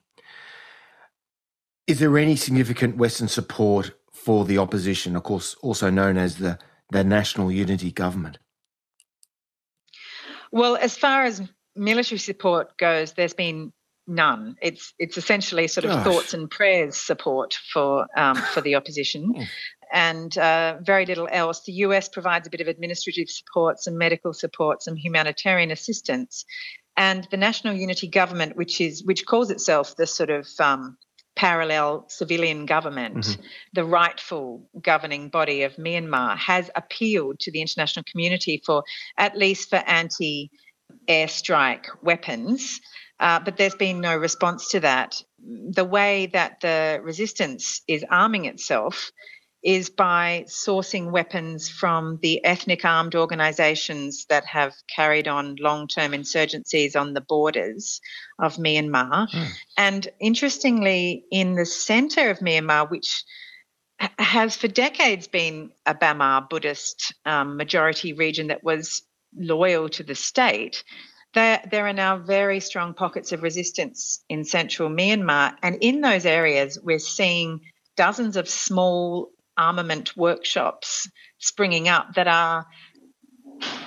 [1.87, 6.57] is there any significant Western support for the opposition, of course, also known as the,
[6.91, 8.39] the National Unity Government?
[10.51, 11.41] Well, as far as
[11.75, 13.71] military support goes, there's been
[14.07, 14.55] none.
[14.61, 16.03] It's it's essentially sort of Gosh.
[16.03, 19.33] thoughts and prayers support for um, for the opposition.
[19.91, 21.63] And uh, very little else.
[21.63, 26.45] The US provides a bit of administrative support, some medical support, some humanitarian assistance.
[26.95, 30.97] and the National Unity Government, which is which calls itself the sort of um,
[31.37, 33.41] parallel civilian government, mm-hmm.
[33.73, 38.83] the rightful governing body of Myanmar, has appealed to the international community for
[39.17, 40.51] at least for anti
[41.07, 42.81] airstrike weapons.
[43.19, 45.21] Uh, but there's been no response to that.
[45.39, 49.11] The way that the resistance is arming itself
[49.67, 56.13] is by sourcing weapons from the ethnic armed organizations that have carried on long term
[56.13, 57.99] insurgencies on the borders
[58.39, 59.29] of Myanmar.
[59.29, 59.47] Mm.
[59.75, 63.25] And interestingly, in the center of Myanmar, which
[64.17, 69.01] has for decades been a Bamar Buddhist um, majority region that was
[69.35, 70.85] loyal to the state,
[71.33, 75.57] there, there are now very strong pockets of resistance in central Myanmar.
[75.61, 77.59] And in those areas, we're seeing
[77.97, 82.65] dozens of small armament workshops springing up that are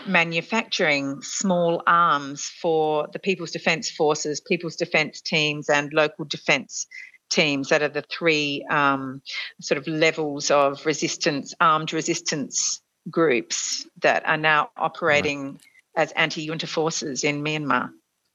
[0.07, 6.87] manufacturing small arms for the People's Defence Forces, People's Defence teams, and local defence
[7.31, 9.23] teams that are the three um,
[9.61, 15.61] sort of levels of resistance, armed resistance groups that are now operating right.
[15.97, 17.91] as anti junta forces in Myanmar.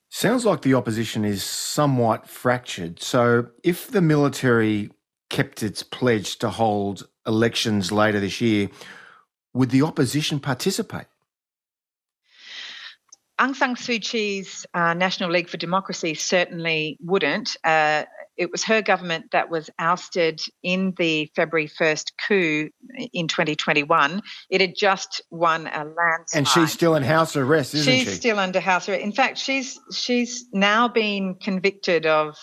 [0.09, 3.01] Sounds like the opposition is somewhat fractured.
[3.01, 4.91] So, if the military
[5.29, 8.69] kept its pledge to hold elections later this year,
[9.53, 11.05] would the opposition participate?
[13.39, 17.57] Aung San Suu Kyi's uh, National League for Democracy certainly wouldn't.
[17.63, 18.03] Uh,
[18.37, 22.69] it was her government that was ousted in the February 1st coup
[23.13, 24.21] in 2021.
[24.49, 26.25] It had just won a landslide.
[26.33, 28.09] And she's still in house arrest, isn't she's she?
[28.09, 29.03] She's still under house arrest.
[29.03, 32.37] In fact, she's she's now been convicted of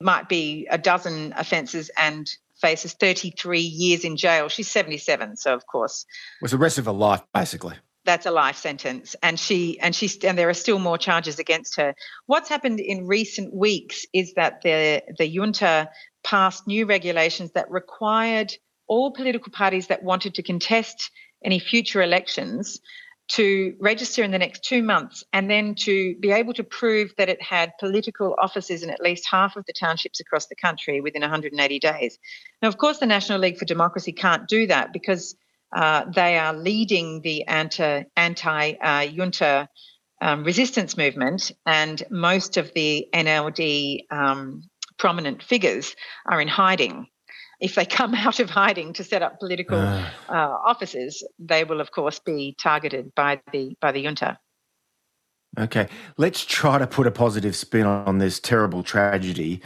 [0.00, 2.28] might be a dozen offences and
[2.60, 4.48] faces 33 years in jail.
[4.48, 6.06] She's 77, so of course.
[6.42, 7.74] Was the rest of her life, basically.
[8.04, 11.76] That's a life sentence, and she and she's and there are still more charges against
[11.76, 11.94] her.
[12.24, 15.90] What's happened in recent weeks is that the the junta
[16.24, 18.54] passed new regulations that required
[18.86, 21.10] all political parties that wanted to contest
[21.44, 22.80] any future elections
[23.28, 27.28] to register in the next two months and then to be able to prove that
[27.28, 31.20] it had political offices in at least half of the townships across the country within
[31.20, 32.18] 180 days.
[32.62, 35.36] Now, of course, the National League for Democracy can't do that because
[35.74, 39.68] uh, they are leading the anti uh, junta
[40.20, 44.62] um, resistance movement, and most of the NLD um,
[44.98, 45.94] prominent figures
[46.26, 47.06] are in hiding
[47.60, 50.04] if they come out of hiding to set up political uh.
[50.28, 50.32] Uh,
[50.64, 54.38] offices, they will, of course, be targeted by the by the junta.
[55.58, 59.60] Okay, let's try to put a positive spin on this terrible tragedy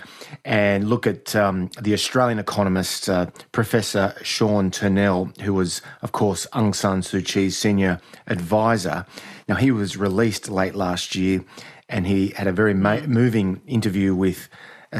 [0.44, 6.46] and look at um, the Australian economist, uh, Professor Sean Turnell, who was, of course,
[6.54, 9.04] Aung San Suu Kyi's senior advisor.
[9.48, 11.44] Now, he was released late last year
[11.88, 14.48] and he had a very ma- moving interview with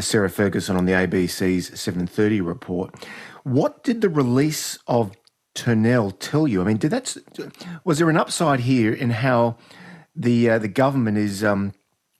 [0.00, 2.94] Sarah Ferguson on the ABC's 7:30 report.
[3.44, 5.12] What did the release of
[5.54, 6.60] Turnell tell you?
[6.62, 7.16] I mean, did that
[7.84, 9.56] was there an upside here in how
[10.14, 11.74] the uh, the government is um,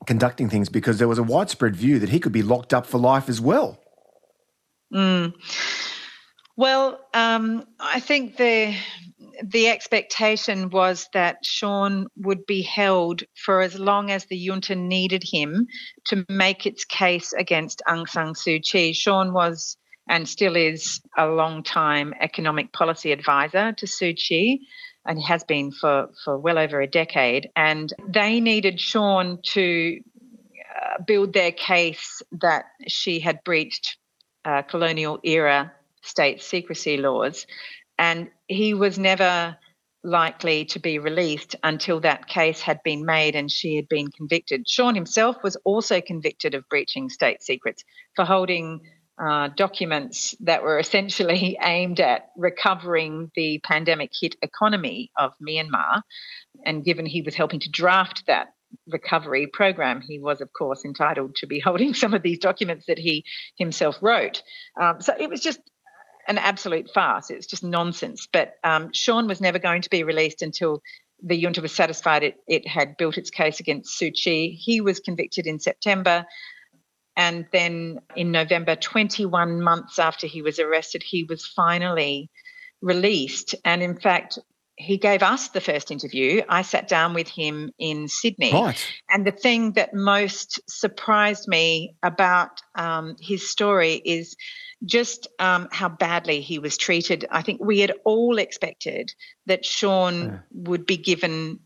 [0.07, 0.69] conducting things?
[0.69, 3.41] Because there was a widespread view that he could be locked up for life as
[3.41, 3.79] well.
[4.93, 5.35] Mm.
[6.57, 8.77] Well, um, I think the
[9.43, 15.25] the expectation was that Sean would be held for as long as the junta needed
[15.25, 15.67] him
[16.07, 18.93] to make its case against Aung San Suu Kyi.
[18.93, 19.77] Sean was
[20.09, 24.67] and still is a long time economic policy advisor to Suu Kyi
[25.07, 27.49] and has been for, for well over a decade.
[27.57, 30.01] And they needed Sean to
[30.81, 33.97] uh, build their case that she had breached
[34.45, 37.47] uh, colonial era state secrecy laws
[38.03, 39.57] and he was never
[40.03, 44.69] likely to be released until that case had been made and she had been convicted.
[44.69, 47.85] Sean himself was also convicted of breaching state secrets
[48.17, 48.81] for holding
[49.25, 56.03] uh, documents that were essentially aimed at recovering the pandemic hit economy of Myanmar.
[56.67, 58.49] And given he was helping to draft that
[58.89, 62.99] recovery program, he was, of course, entitled to be holding some of these documents that
[62.99, 63.25] he
[63.57, 64.43] himself wrote.
[64.81, 65.61] Um, so it was just
[66.29, 67.31] an absolute farce.
[67.31, 68.29] It's just nonsense.
[68.33, 70.83] But um, Sean was never going to be released until
[71.23, 74.51] the junta was satisfied it, it had built its case against Suu Kyi.
[74.51, 76.25] He was convicted in September.
[77.17, 82.31] And then in November, 21 months after he was arrested, he was finally
[82.81, 83.55] released.
[83.65, 84.39] And in fact,
[84.77, 86.43] he gave us the first interview.
[86.49, 88.53] I sat down with him in Sydney.
[88.53, 88.93] Right.
[89.11, 94.37] And the thing that most surprised me about um, his story is
[94.85, 97.27] just um, how badly he was treated.
[97.31, 99.15] I think we had all expected
[99.47, 100.39] that Sean yeah.
[100.53, 101.61] would be given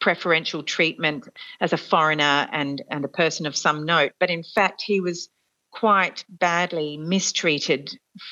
[0.00, 1.28] preferential treatment
[1.60, 4.12] as a foreigner and, and a person of some note.
[4.20, 5.28] But in fact, he was
[5.70, 7.90] quite badly mistreated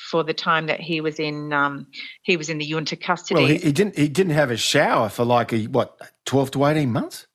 [0.09, 1.87] for the time that he was in um,
[2.23, 3.41] he was in the junta custody.
[3.41, 6.65] Well, he, he, didn't he didn't have a shower for like a what twelve to
[6.65, 7.27] eighteen months.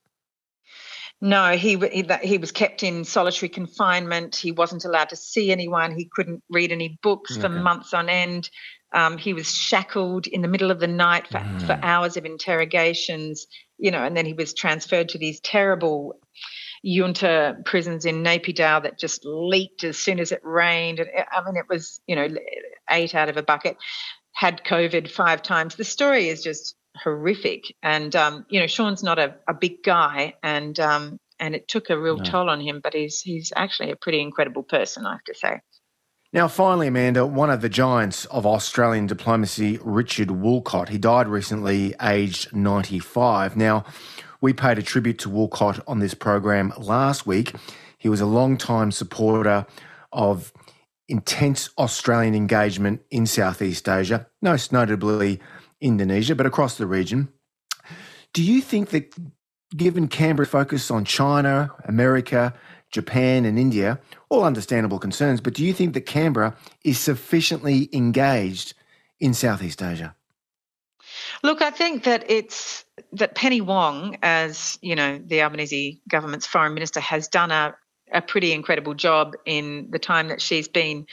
[1.20, 4.34] No, he, he he was kept in solitary confinement.
[4.34, 5.96] He wasn't allowed to see anyone.
[5.96, 7.42] He couldn't read any books okay.
[7.42, 8.50] for months on end.
[8.92, 11.66] Um, he was shackled in the middle of the night for, mm.
[11.66, 13.46] for hours of interrogations,
[13.78, 16.18] you know, and then he was transferred to these terrible
[16.82, 20.98] junta prisons in Naypyidaw that just leaked as soon as it rained.
[20.98, 22.28] And I mean, it was, you know,
[22.90, 23.76] eight out of a bucket,
[24.32, 25.76] had COVID five times.
[25.76, 27.74] The story is just horrific.
[27.82, 31.90] And, um, you know, Sean's not a, a big guy and, um, and it took
[31.90, 32.24] a real no.
[32.24, 35.60] toll on him, but he's, he's actually a pretty incredible person, I have to say.
[36.34, 41.94] Now, finally, Amanda, one of the giants of Australian diplomacy, Richard Woolcott, he died recently,
[42.00, 43.54] aged 95.
[43.54, 43.84] Now,
[44.42, 47.54] we paid a tribute to Woolcott on this program last week.
[47.96, 49.64] He was a long-time supporter
[50.12, 50.52] of
[51.08, 55.40] intense Australian engagement in Southeast Asia, most notably
[55.80, 57.28] Indonesia, but across the region.
[58.32, 59.14] Do you think that
[59.76, 62.52] given Canberra's focus on China, America,
[62.90, 68.74] Japan, and India, all understandable concerns, but do you think that Canberra is sufficiently engaged
[69.20, 70.14] in Southeast Asia?
[71.42, 76.74] Look, I think that it's that Penny Wong, as you know, the Albanese government's foreign
[76.74, 77.74] minister, has done a,
[78.12, 81.06] a pretty incredible job in the time that she's been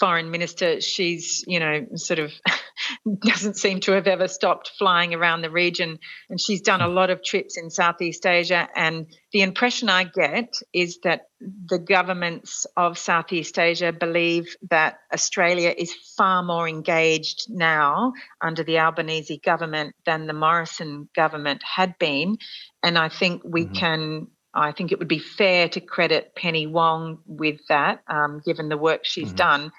[0.00, 2.32] foreign minister, she's, you know, sort of
[3.22, 5.98] doesn't seem to have ever stopped flying around the region.
[6.30, 6.94] And she's done a hmm.
[6.94, 8.68] lot of trips in Southeast Asia.
[8.74, 15.72] And the impression I get is that the governments of Southeast Asia believe that Australia
[15.76, 22.38] is far more engaged now under the Albanese government than the Morrison government had been.
[22.82, 23.74] And I think we mm-hmm.
[23.74, 28.68] can I think it would be fair to credit Penny Wong with that, um, given
[28.68, 29.36] the work she's mm-hmm.
[29.36, 29.72] done.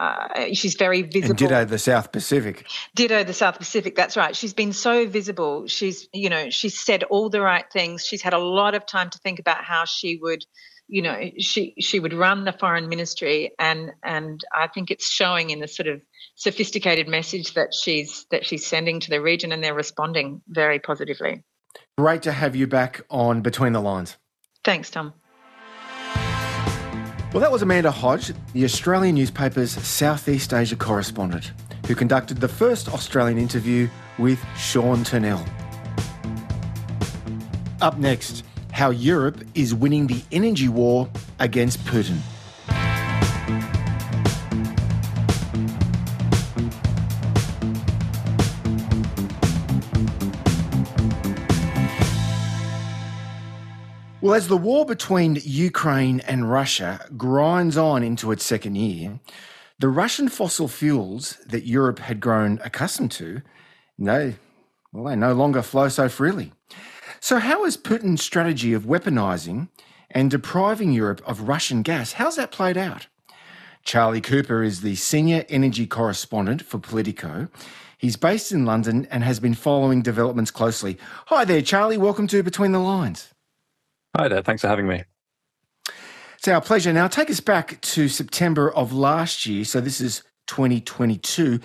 [0.00, 1.32] Uh, she's very visible.
[1.32, 2.66] And ditto the South Pacific.
[2.94, 3.94] Ditto the South Pacific.
[3.94, 4.34] That's right.
[4.34, 5.66] She's been so visible.
[5.66, 8.06] She's, you know, she's said all the right things.
[8.06, 10.46] She's had a lot of time to think about how she would,
[10.88, 15.50] you know, she she would run the foreign ministry, and and I think it's showing
[15.50, 16.00] in the sort of
[16.34, 21.44] sophisticated message that she's that she's sending to the region, and they're responding very positively.
[21.98, 24.16] Great to have you back on Between the Lines.
[24.64, 25.12] Thanks, Tom.
[27.32, 31.52] Well, that was Amanda Hodge, the Australian newspaper's Southeast Asia correspondent,
[31.86, 35.46] who conducted the first Australian interview with Sean Turnell.
[37.80, 41.08] Up next, how Europe is winning the energy war
[41.38, 42.18] against Putin.
[54.30, 59.18] Well, as the war between Ukraine and Russia grinds on into its second year,
[59.80, 63.42] the Russian fossil fuels that Europe had grown accustomed to,
[63.98, 64.34] no,
[64.92, 66.52] well, they no longer flow so freely.
[67.18, 69.68] So, how has Putin's strategy of weaponizing
[70.12, 73.08] and depriving Europe of Russian gas, how's that played out?
[73.82, 77.48] Charlie Cooper is the senior energy correspondent for Politico.
[77.98, 80.98] He's based in London and has been following developments closely.
[81.26, 81.98] Hi there, Charlie.
[81.98, 83.29] Welcome to Between the Lines.
[84.16, 84.42] Hi there.
[84.42, 85.04] Thanks for having me.
[86.36, 86.92] It's our pleasure.
[86.92, 89.64] Now, take us back to September of last year.
[89.64, 91.60] So, this is 2022.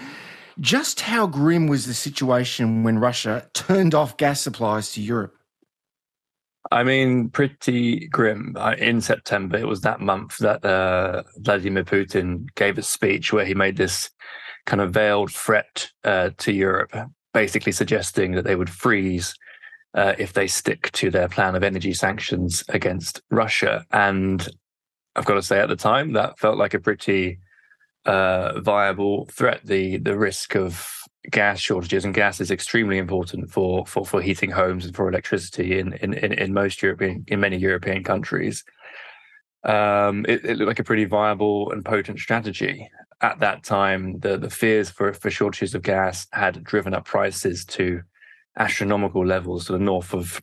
[0.60, 5.34] Just how grim was the situation when Russia turned off gas supplies to Europe?
[6.72, 8.56] I mean, pretty grim.
[8.58, 13.46] Uh, in September, it was that month that uh, Vladimir Putin gave a speech where
[13.46, 14.10] he made this
[14.66, 16.92] kind of veiled threat uh, to Europe,
[17.34, 19.36] basically suggesting that they would freeze
[19.96, 23.86] uh, if they stick to their plan of energy sanctions against Russia.
[23.92, 24.48] And
[25.16, 27.40] I've got to say, at the time, that felt like a pretty
[28.06, 29.62] uh, viable threat.
[29.64, 30.88] The the risk of
[31.32, 35.80] gas shortages and gas is extremely important for for for heating homes and for electricity
[35.80, 38.64] in in in, in most European in many European countries.
[39.64, 42.88] Um, it, it, looked like a pretty viable and potent strategy.
[43.22, 47.64] At that time, the the fears for for shortages of gas had driven up prices
[47.66, 48.04] to
[48.58, 50.42] astronomical levels, sort of north of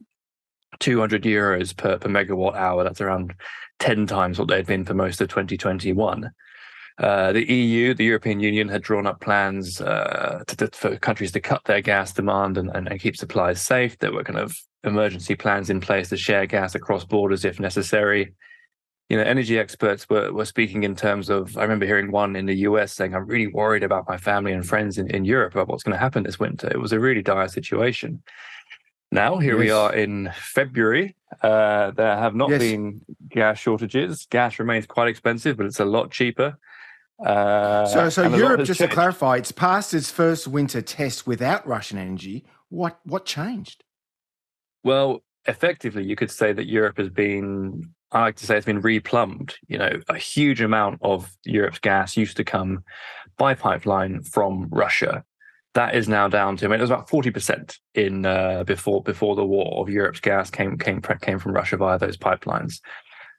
[0.78, 2.84] 200 euros per, per megawatt hour.
[2.84, 3.34] That's around
[3.78, 6.30] 10 times what they'd been for most of 2021.
[6.98, 11.32] Uh, the EU, the European Union, had drawn up plans uh, to, to, for countries
[11.32, 13.98] to cut their gas demand and, and, and, keep supplies safe.
[13.98, 14.54] There were kind of
[14.84, 18.34] emergency plans in place to share gas across borders if necessary
[19.08, 22.46] you know, energy experts were, were speaking in terms of, I remember hearing one in
[22.46, 25.68] the US saying, I'm really worried about my family and friends in, in Europe about
[25.68, 26.68] what's going to happen this winter.
[26.68, 28.22] It was a really dire situation.
[29.10, 29.38] now.
[29.38, 29.60] Here yes.
[29.60, 31.14] we are in February.
[31.42, 32.60] Uh, there have not yes.
[32.60, 34.26] been gas shortages.
[34.30, 36.58] Gas remains quite expensive, but it's a lot cheaper.
[37.24, 38.90] Uh, so, so Europe, just changed.
[38.90, 42.44] to clarify, it's passed its first winter test without Russian energy.
[42.68, 43.84] What what changed?
[44.82, 47.94] Well, effectively, you could say that Europe has been.
[48.12, 49.54] I like to say it's been replumbed.
[49.68, 52.84] You know, a huge amount of Europe's gas used to come
[53.38, 55.24] by pipeline from Russia.
[55.74, 56.66] That is now down to.
[56.66, 60.20] I mean, it was about forty percent in uh, before before the war of Europe's
[60.20, 62.80] gas came came came from Russia via those pipelines.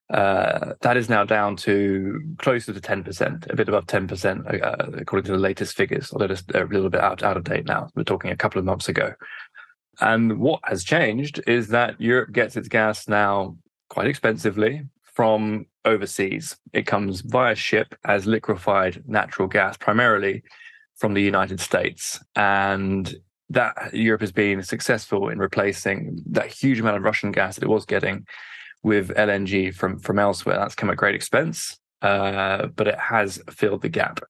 [0.09, 5.25] Uh, that is now down to closer to 10%, a bit above 10%, uh, according
[5.25, 7.89] to the latest figures, although it's a little bit out, out of date now.
[7.95, 9.13] We're talking a couple of months ago.
[10.01, 13.55] And what has changed is that Europe gets its gas now
[13.93, 16.57] quite expensively from overseas.
[16.73, 20.41] It comes via ship as liquefied natural gas, primarily
[20.95, 22.19] from the United States.
[22.35, 23.15] And
[23.51, 27.69] that Europe has been successful in replacing that huge amount of Russian gas that it
[27.69, 28.25] was getting
[28.81, 30.57] with LNG from from elsewhere.
[30.57, 34.21] That's come at great expense, uh, but it has filled the gap.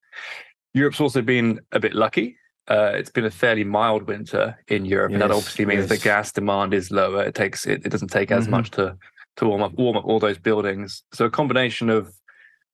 [0.73, 2.35] Europe's also been a bit lucky.
[2.67, 5.89] Uh, it's been a fairly mild winter in Europe, yes, and that obviously means yes.
[5.89, 7.23] the gas demand is lower.
[7.23, 8.51] It takes it, it doesn't take as mm-hmm.
[8.51, 8.97] much to
[9.37, 11.03] to warm up warm up all those buildings.
[11.13, 12.13] So a combination of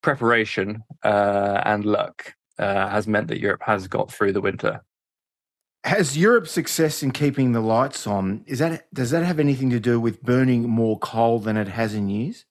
[0.01, 4.81] preparation uh, and luck uh, has meant that Europe has got through the winter.
[5.85, 9.79] Has Europe's success in keeping the lights on is that does that have anything to
[9.79, 12.45] do with burning more coal than it has in years?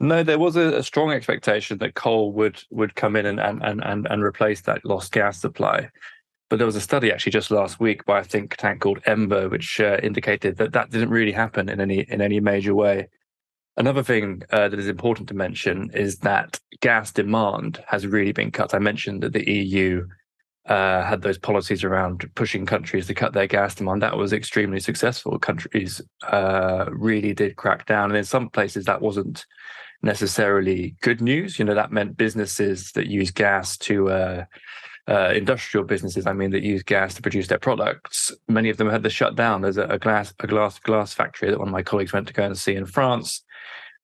[0.00, 3.62] No, there was a, a strong expectation that coal would would come in and and
[3.62, 5.90] and and replace that lost gas supply.
[6.50, 9.48] But there was a study actually just last week by a think tank called Ember,
[9.48, 13.08] which uh, indicated that that didn't really happen in any in any major way.
[13.76, 18.52] Another thing uh, that is important to mention is that gas demand has really been
[18.52, 18.72] cut.
[18.72, 20.06] I mentioned that the EU
[20.66, 24.02] uh, had those policies around pushing countries to cut their gas demand.
[24.02, 25.38] That was extremely successful.
[25.38, 29.44] Countries uh, really did crack down, and in some places that wasn't
[30.02, 31.58] necessarily good news.
[31.58, 34.46] You know, that meant businesses that use gas to
[35.08, 38.32] uh, industrial businesses, I mean, that use gas to produce their products.
[38.48, 39.60] Many of them had to shut down.
[39.60, 42.32] There's a, a glass a glass glass factory that one of my colleagues went to
[42.32, 43.44] go and see in France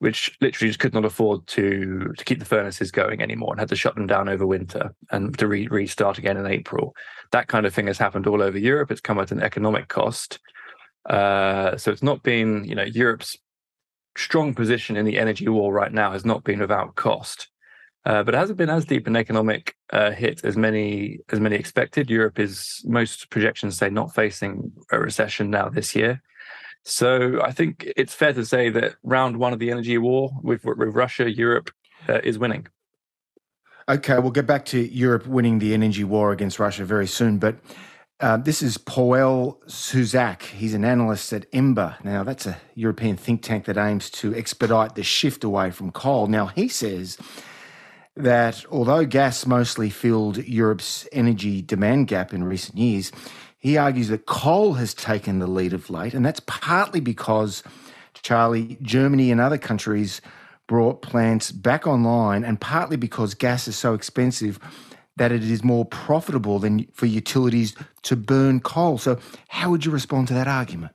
[0.01, 3.69] which literally just could not afford to to keep the furnaces going anymore and had
[3.69, 6.95] to shut them down over winter and to re- restart again in April.
[7.33, 8.91] That kind of thing has happened all over Europe.
[8.91, 10.41] It's come at an economic cost.
[11.09, 13.37] Uh, so it's not been, you know, Europe's
[14.17, 17.49] strong position in the energy war right now has not been without cost.
[18.07, 21.57] Uh, but it hasn't been as deep an economic uh, hit as many as many
[21.57, 22.09] expected.
[22.09, 26.23] Europe is most projections say not facing a recession now this year.
[26.85, 30.65] So I think it's fair to say that round one of the energy war with,
[30.65, 31.71] with Russia, Europe
[32.09, 32.69] uh, is winning.
[33.89, 37.39] Okay, we'll get back to Europe winning the energy war against Russia very soon.
[37.39, 37.57] But
[38.21, 40.43] uh, this is Paweł Czyżak.
[40.43, 41.97] He's an analyst at Ember.
[42.05, 46.29] Now, that's a European think tank that aims to expedite the shift away from coal.
[46.29, 47.19] Now, he says
[48.23, 53.13] that although gas mostly filled Europe's energy demand gap in recent years,
[53.59, 57.63] he argues that coal has taken the lead of late, and that's partly because,
[58.15, 60.21] Charlie, Germany and other countries
[60.67, 64.59] brought plants back online, and partly because gas is so expensive
[65.17, 68.97] that it is more profitable than for utilities to burn coal.
[68.97, 69.19] So,
[69.49, 70.93] how would you respond to that argument?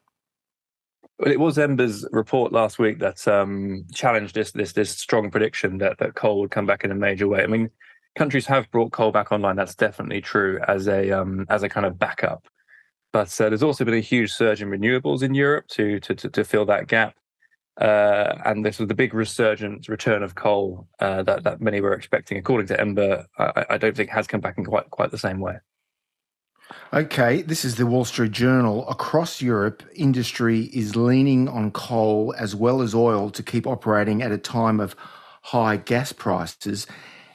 [1.18, 5.78] Well, it was Ember's report last week that um, challenged this this this strong prediction
[5.78, 7.44] that that coal would come back in a major way.
[7.44, 7.70] I mean,
[8.16, 9.56] countries have brought coal back online.
[9.56, 12.48] That's definitely true as a um, as a kind of backup.
[13.14, 16.30] But uh, there's also been a huge surge in renewables in Europe to to to,
[16.30, 17.16] to fill that gap.
[17.80, 21.94] Uh, and this was the big resurgent return of coal uh, that that many were
[21.94, 22.38] expecting.
[22.38, 25.40] According to Ember, I, I, don't think has come back in quite quite the same
[25.42, 25.56] way.
[26.94, 28.88] Okay, this is the Wall Street Journal.
[28.90, 34.32] Across Europe, industry is leaning on coal as well as oil to keep operating at
[34.32, 34.96] a time of
[35.42, 36.88] high gas prices.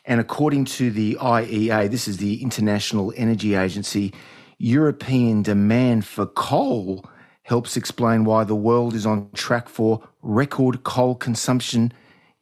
[0.05, 4.12] And according to the IEA, this is the International Energy Agency,
[4.59, 7.05] European demand for coal
[7.43, 11.93] helps explain why the world is on track for record coal consumption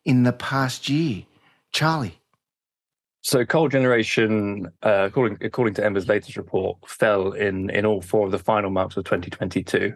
[0.04, 1.24] in the past year.
[1.72, 2.17] Charlie.
[3.20, 8.26] So coal generation, uh, according according to Ember's latest report, fell in in all four
[8.26, 9.94] of the final months of 2022.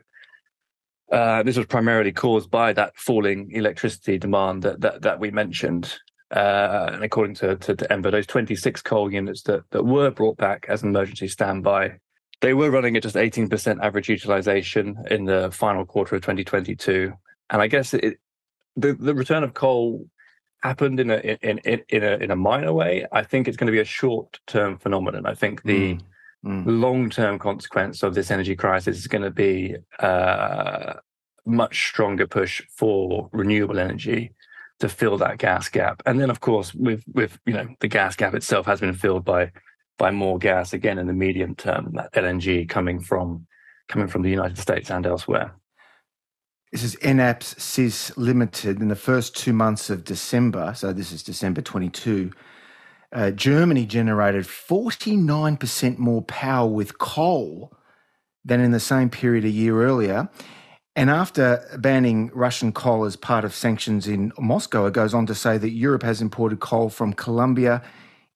[1.10, 5.98] Uh, this was primarily caused by that falling electricity demand that that, that we mentioned.
[6.30, 10.38] Uh, and according to, to, to Ember, those 26 coal units that, that were brought
[10.38, 11.98] back as an emergency standby
[12.42, 17.12] they were running at just 18% average utilization in the final quarter of 2022.
[17.48, 18.18] And I guess it,
[18.76, 20.08] the, the return of coal
[20.62, 23.06] happened in a in, in, in a in a minor way.
[23.12, 25.26] I think it's going to be a short term phenomenon.
[25.26, 26.00] I think the mm.
[26.44, 26.64] mm.
[26.66, 30.94] long term consequence of this energy crisis is going to be a uh,
[31.44, 34.32] much stronger push for renewable energy
[34.78, 36.02] to fill that gas gap.
[36.06, 39.24] And then, of course, with with you know the gas gap itself has been filled
[39.24, 39.50] by
[39.98, 43.46] by more gas again in the medium term, that LNG coming from
[43.88, 45.54] coming from the United States and elsewhere.
[46.72, 48.80] This is ENAPS SIS Limited.
[48.80, 52.30] In the first two months of December, so this is December 22,
[53.12, 57.76] uh, Germany generated 49% more power with coal
[58.42, 60.30] than in the same period a year earlier.
[60.96, 65.34] And after banning Russian coal as part of sanctions in Moscow, it goes on to
[65.34, 67.82] say that Europe has imported coal from Colombia,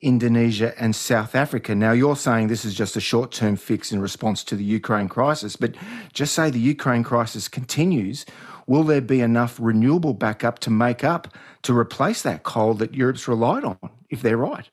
[0.03, 1.75] Indonesia, and South Africa.
[1.75, 5.09] Now, you're saying this is just a short term fix in response to the Ukraine
[5.09, 5.75] crisis, but
[6.13, 8.27] just say the Ukraine crisis continues.
[8.67, 11.29] Will there be enough renewable backup to make up
[11.63, 13.79] to replace that coal that Europe's relied on,
[14.11, 14.69] if they're right?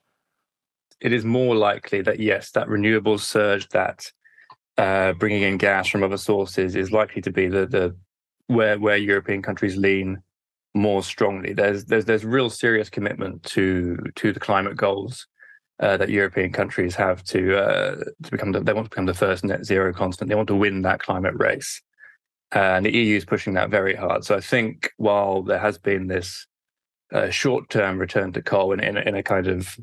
[1.00, 4.12] It is more likely that, yes, that renewable surge that
[4.78, 7.96] uh, bringing in gas from other sources is likely to be the, the
[8.48, 10.22] where where European countries lean
[10.74, 11.54] more strongly.
[11.54, 15.28] There's there's there's real serious commitment to to the climate goals
[15.80, 19.14] uh, that European countries have to uh, to become the, they want to become the
[19.14, 20.30] first net zero continent.
[20.30, 21.82] They want to win that climate race,
[22.56, 24.24] uh, and the EU is pushing that very hard.
[24.24, 26.48] So I think while there has been this
[27.12, 29.78] uh, short term return to coal in in, in a kind of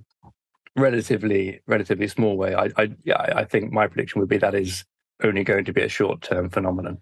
[0.76, 4.84] relatively relatively small way, I I, yeah, I think my prediction would be that is
[5.22, 6.98] only going to be a short term phenomenon.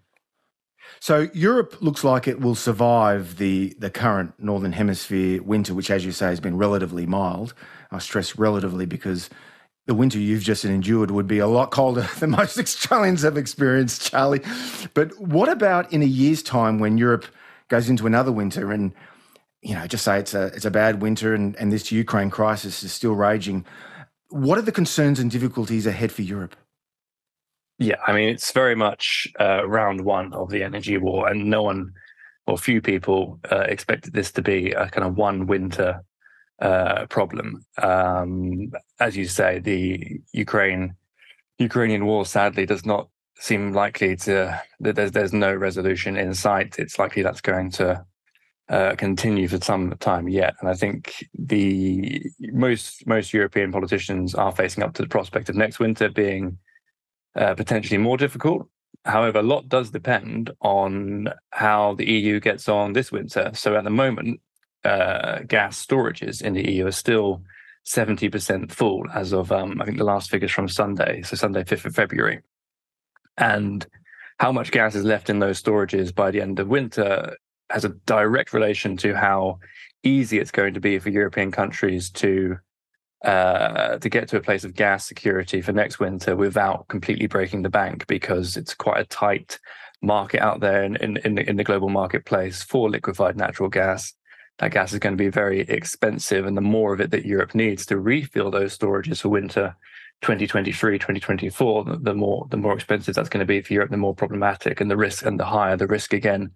[0.99, 6.05] So Europe looks like it will survive the the current northern hemisphere winter, which, as
[6.05, 7.53] you say, has been relatively mild.
[7.91, 9.29] I stress relatively because
[9.87, 14.09] the winter you've just endured would be a lot colder than most Australians have experienced,
[14.09, 14.41] Charlie.
[14.93, 17.25] But what about in a year's time when Europe
[17.69, 18.93] goes into another winter and
[19.61, 22.83] you know, just say it's a it's a bad winter and, and this Ukraine crisis
[22.83, 23.65] is still raging.
[24.29, 26.55] What are the concerns and difficulties ahead for Europe?
[27.79, 31.63] Yeah, I mean, it's very much uh, round one of the energy war, and no
[31.63, 31.93] one
[32.45, 36.03] or few people uh, expected this to be a kind of one winter
[36.61, 37.65] uh, problem.
[37.81, 40.95] Um, as you say, the Ukraine
[41.57, 43.07] Ukrainian war sadly does not
[43.39, 44.61] seem likely to.
[44.81, 46.79] There's there's no resolution in sight.
[46.79, 48.05] It's likely that's going to
[48.67, 50.55] uh, continue for some time yet.
[50.59, 52.21] And I think the
[52.51, 56.57] most most European politicians are facing up to the prospect of next winter being
[57.35, 58.67] uh, potentially more difficult.
[59.05, 63.51] However, a lot does depend on how the EU gets on this winter.
[63.53, 64.41] So at the moment,
[64.83, 67.41] uh, gas storages in the EU are still
[67.85, 71.85] 70% full as of, um, I think, the last figures from Sunday, so Sunday, 5th
[71.85, 72.41] of February.
[73.37, 73.85] And
[74.39, 77.35] how much gas is left in those storages by the end of winter
[77.69, 79.59] has a direct relation to how
[80.03, 82.57] easy it's going to be for European countries to
[83.23, 87.63] uh, to get to a place of gas security for next winter without completely breaking
[87.63, 89.59] the bank because it's quite a tight
[90.01, 94.13] market out there in, in, in, the, in the global marketplace for liquefied natural gas.
[94.59, 97.55] That gas is going to be very expensive, and the more of it that Europe
[97.55, 99.75] needs to refill those storages for winter
[100.21, 104.13] 2023, 2024, the, more the more expensive that's going to be for Europe, the more
[104.13, 106.51] problematic, and the risk and the higher the risk again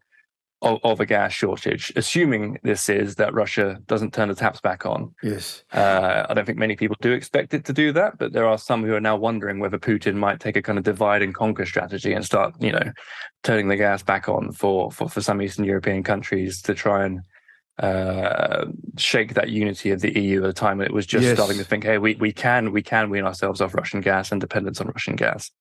[0.64, 4.86] of, of, a gas shortage, assuming this is that Russia doesn't turn the taps back
[4.86, 5.14] on.
[5.22, 5.64] Yes.
[5.72, 8.57] Uh, I don't think many people do expect it to do that, but there are
[8.57, 11.66] some who are now wondering whether Putin might take a kind of divide and conquer
[11.66, 12.91] strategy and start, you know,
[13.43, 17.22] turning the gas back on for for, for some Eastern European countries to try and
[17.80, 18.66] uh,
[18.97, 21.36] shake that unity of the EU at a time when it was just yes.
[21.36, 24.39] starting to think, hey, we, we can we can wean ourselves off Russian gas and
[24.39, 25.51] dependence on Russian gas.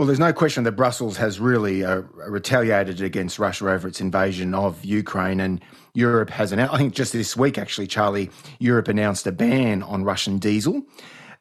[0.00, 4.54] Well, there's no question that Brussels has really uh, retaliated against Russia over its invasion
[4.54, 6.72] of Ukraine, and Europe has announced.
[6.72, 8.30] I think just this week, actually, Charlie,
[8.60, 10.84] Europe announced a ban on Russian diesel.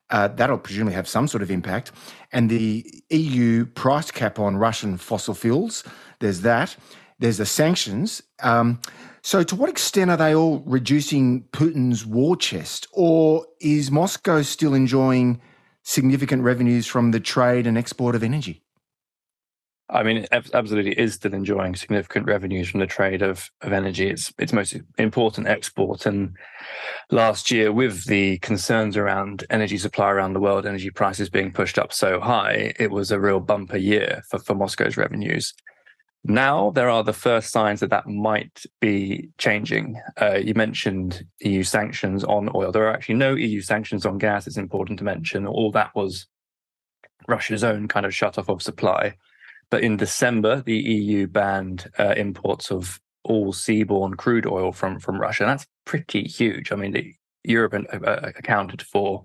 [0.09, 1.93] Uh, that'll presumably have some sort of impact.
[2.33, 5.85] And the EU price cap on Russian fossil fuels.
[6.19, 6.75] There's that.
[7.17, 8.21] There's the sanctions.
[8.43, 8.81] Um,
[9.21, 14.73] so, to what extent are they all reducing Putin's war chest, or is Moscow still
[14.73, 15.39] enjoying?
[15.89, 18.61] Significant revenues from the trade and export of energy?
[19.91, 24.07] I mean, absolutely is still enjoying significant revenues from the trade of, of energy.
[24.07, 26.05] It's its most important export.
[26.05, 26.37] And
[27.09, 31.79] last year, with the concerns around energy supply around the world, energy prices being pushed
[31.79, 35.55] up so high, it was a real bumper year for, for Moscow's revenues.
[36.25, 39.99] Now there are the first signs that that might be changing.
[40.21, 42.71] Uh, you mentioned EU sanctions on oil.
[42.71, 44.45] There are actually no EU sanctions on gas.
[44.45, 45.47] It's important to mention.
[45.47, 46.27] All that was
[47.27, 49.15] Russia's own kind of shut off of supply.
[49.69, 55.19] But in December, the EU banned uh, imports of all seaborne crude oil from from
[55.19, 55.43] Russia.
[55.43, 56.71] And that's pretty huge.
[56.71, 57.13] I mean, the,
[57.43, 59.23] Europe uh, uh, accounted for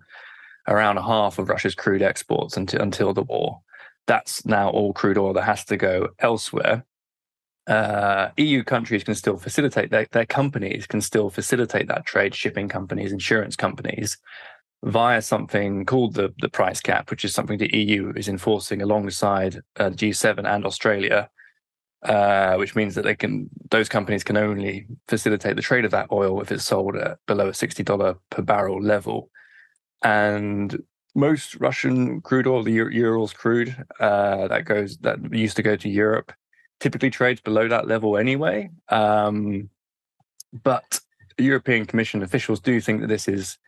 [0.69, 3.61] around half of Russia's crude exports until until the war.
[4.07, 6.85] That's now all crude oil that has to go elsewhere.
[7.67, 12.69] Uh, EU countries can still facilitate their, their companies can still facilitate that trade, shipping
[12.69, 14.19] companies, insurance companies,
[14.85, 19.63] via something called the the price cap, which is something the EU is enforcing alongside
[19.77, 21.31] uh, G7 and Australia,
[22.03, 26.13] uh, which means that they can those companies can only facilitate the trade of that
[26.13, 29.31] oil if it's sold at below a sixty dollar per barrel level,
[30.03, 30.83] and
[31.15, 35.89] most Russian crude oil, the Urals crude uh, that goes that used to go to
[35.89, 36.33] Europe,
[36.81, 38.71] typically trades below that level anyway.
[38.89, 39.71] Um,
[40.63, 41.01] but
[41.39, 43.59] European Commission officials do think that this is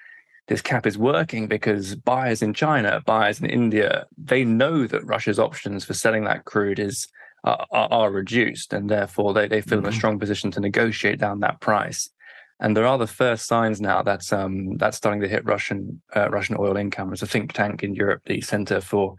[0.48, 5.40] this cap is working because buyers in China, buyers in India, they know that Russia's
[5.40, 7.08] options for selling that crude is
[7.44, 9.86] are, are reduced, and therefore they, they feel mm-hmm.
[9.86, 9.98] in a mm-hmm.
[9.98, 12.10] strong position to negotiate down that price.
[12.58, 16.30] And there are the first signs now that um, that's starting to hit Russian uh,
[16.30, 17.08] Russian oil income.
[17.08, 19.16] There's a think tank in Europe, the Centre for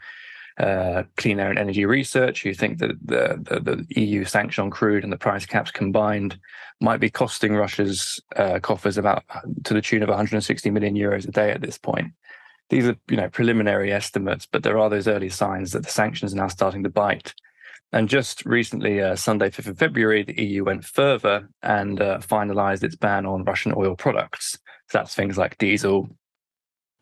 [0.57, 4.71] uh, Clean Air and Energy Research, who think that the, the, the, EU sanction on
[4.71, 6.39] crude and the price caps combined
[6.81, 9.23] might be costing Russia's uh, coffers about
[9.65, 12.11] to the tune of 160 million euros a day at this point.
[12.69, 16.33] These are, you know, preliminary estimates, but there are those early signs that the sanctions
[16.33, 17.35] are now starting to bite.
[17.93, 22.83] And just recently, uh, Sunday, 5th of February, the EU went further and uh, finalized
[22.83, 24.59] its ban on Russian oil products.
[24.89, 26.09] So that's things like diesel,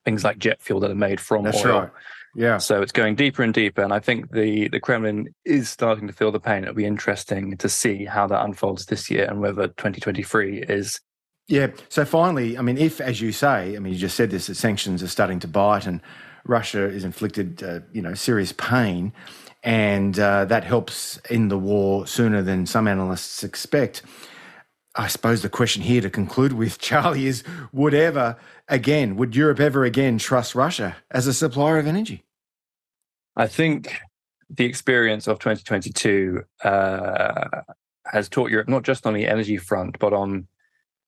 [0.04, 1.80] things like jet fuel that are made from that's oil.
[1.82, 1.90] Right.
[2.36, 2.58] Yeah.
[2.58, 3.82] So it's going deeper and deeper.
[3.82, 6.64] And I think the, the Kremlin is starting to feel the pain.
[6.64, 11.00] It'll be interesting to see how that unfolds this year and whether 2023 is.
[11.48, 11.68] Yeah.
[11.90, 14.56] So finally, I mean, if, as you say, I mean, you just said this, that
[14.56, 16.02] sanctions are starting to bite and
[16.46, 19.14] Russia is inflicted, uh, you know, serious pain
[19.66, 24.04] and uh, that helps end the war sooner than some analysts expect.
[24.96, 27.44] I suppose the question here to conclude with, Charlie, is
[27.74, 28.38] would ever
[28.70, 32.24] again, would Europe ever again trust Russia as a supplier of energy?
[33.36, 34.00] I think
[34.50, 37.48] the experience of 2022 uh,
[38.06, 40.48] has taught Europe, not just on the energy front, but on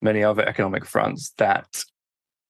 [0.01, 1.83] many other economic fronts, that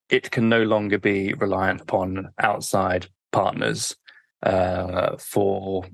[0.10, 3.98] it can no longer be reliant upon outside partners
[4.44, 5.86] uh, for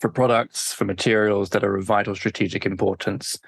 [0.00, 3.38] for products, for materials that are of vital strategic importance.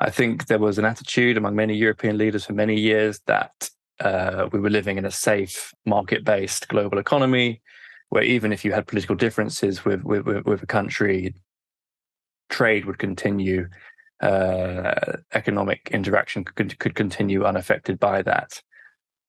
[0.00, 3.70] I think there was an attitude among many European leaders for many years that
[4.00, 7.62] uh, we were living in a safe, market-based global economy,
[8.08, 11.34] where even if you had political differences with with, with a country,
[12.48, 13.68] trade would continue,
[14.20, 14.94] uh,
[15.34, 18.60] economic interaction could, could continue unaffected by that.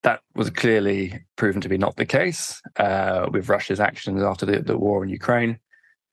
[0.04, 4.62] That was clearly proven to be not the case uh, with Russia's actions after the,
[4.62, 5.60] the war in Ukraine.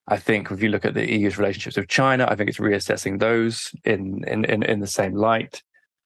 [0.06, 3.20] I think if you look at the EU's relationships with China, I think it's reassessing
[3.20, 5.62] those in, in, in, in the same light.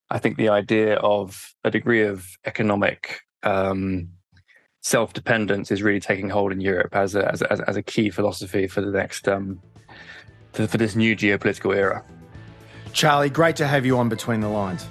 [0.09, 4.09] I think the idea of a degree of economic um,
[4.81, 8.11] self dependence is really taking hold in Europe as a, as a, as a key
[8.11, 9.59] philosophy for the next um,
[10.53, 12.03] for, for this new geopolitical era.
[12.93, 14.87] Charlie, great to have you on Between the Lines.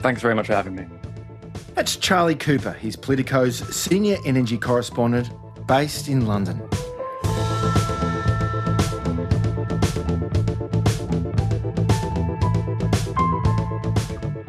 [0.00, 0.99] Thanks very much for having me.
[1.80, 2.72] That's Charlie Cooper.
[2.72, 5.30] He's Politico's senior energy correspondent
[5.66, 6.60] based in London.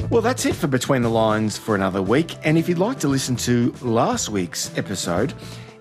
[0.10, 2.36] Well, that's it for Between the Lines for another week.
[2.44, 5.34] And if you'd like to listen to last week's episode,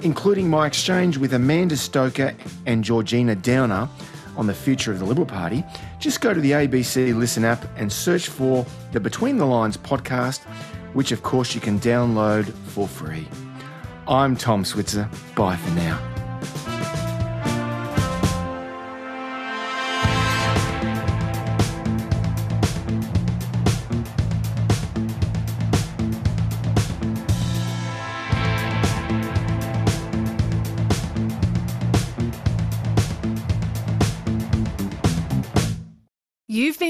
[0.03, 2.33] including my exchange with Amanda Stoker
[2.67, 3.89] and Georgina Downer
[4.37, 5.65] on the future of the Liberal Party,
[5.99, 10.43] just go to the ABC Listen app and search for the Between the Lines podcast
[10.93, 13.29] which of course you can download for free.
[14.09, 15.09] I'm Tom Switzer.
[15.37, 16.10] Bye for now.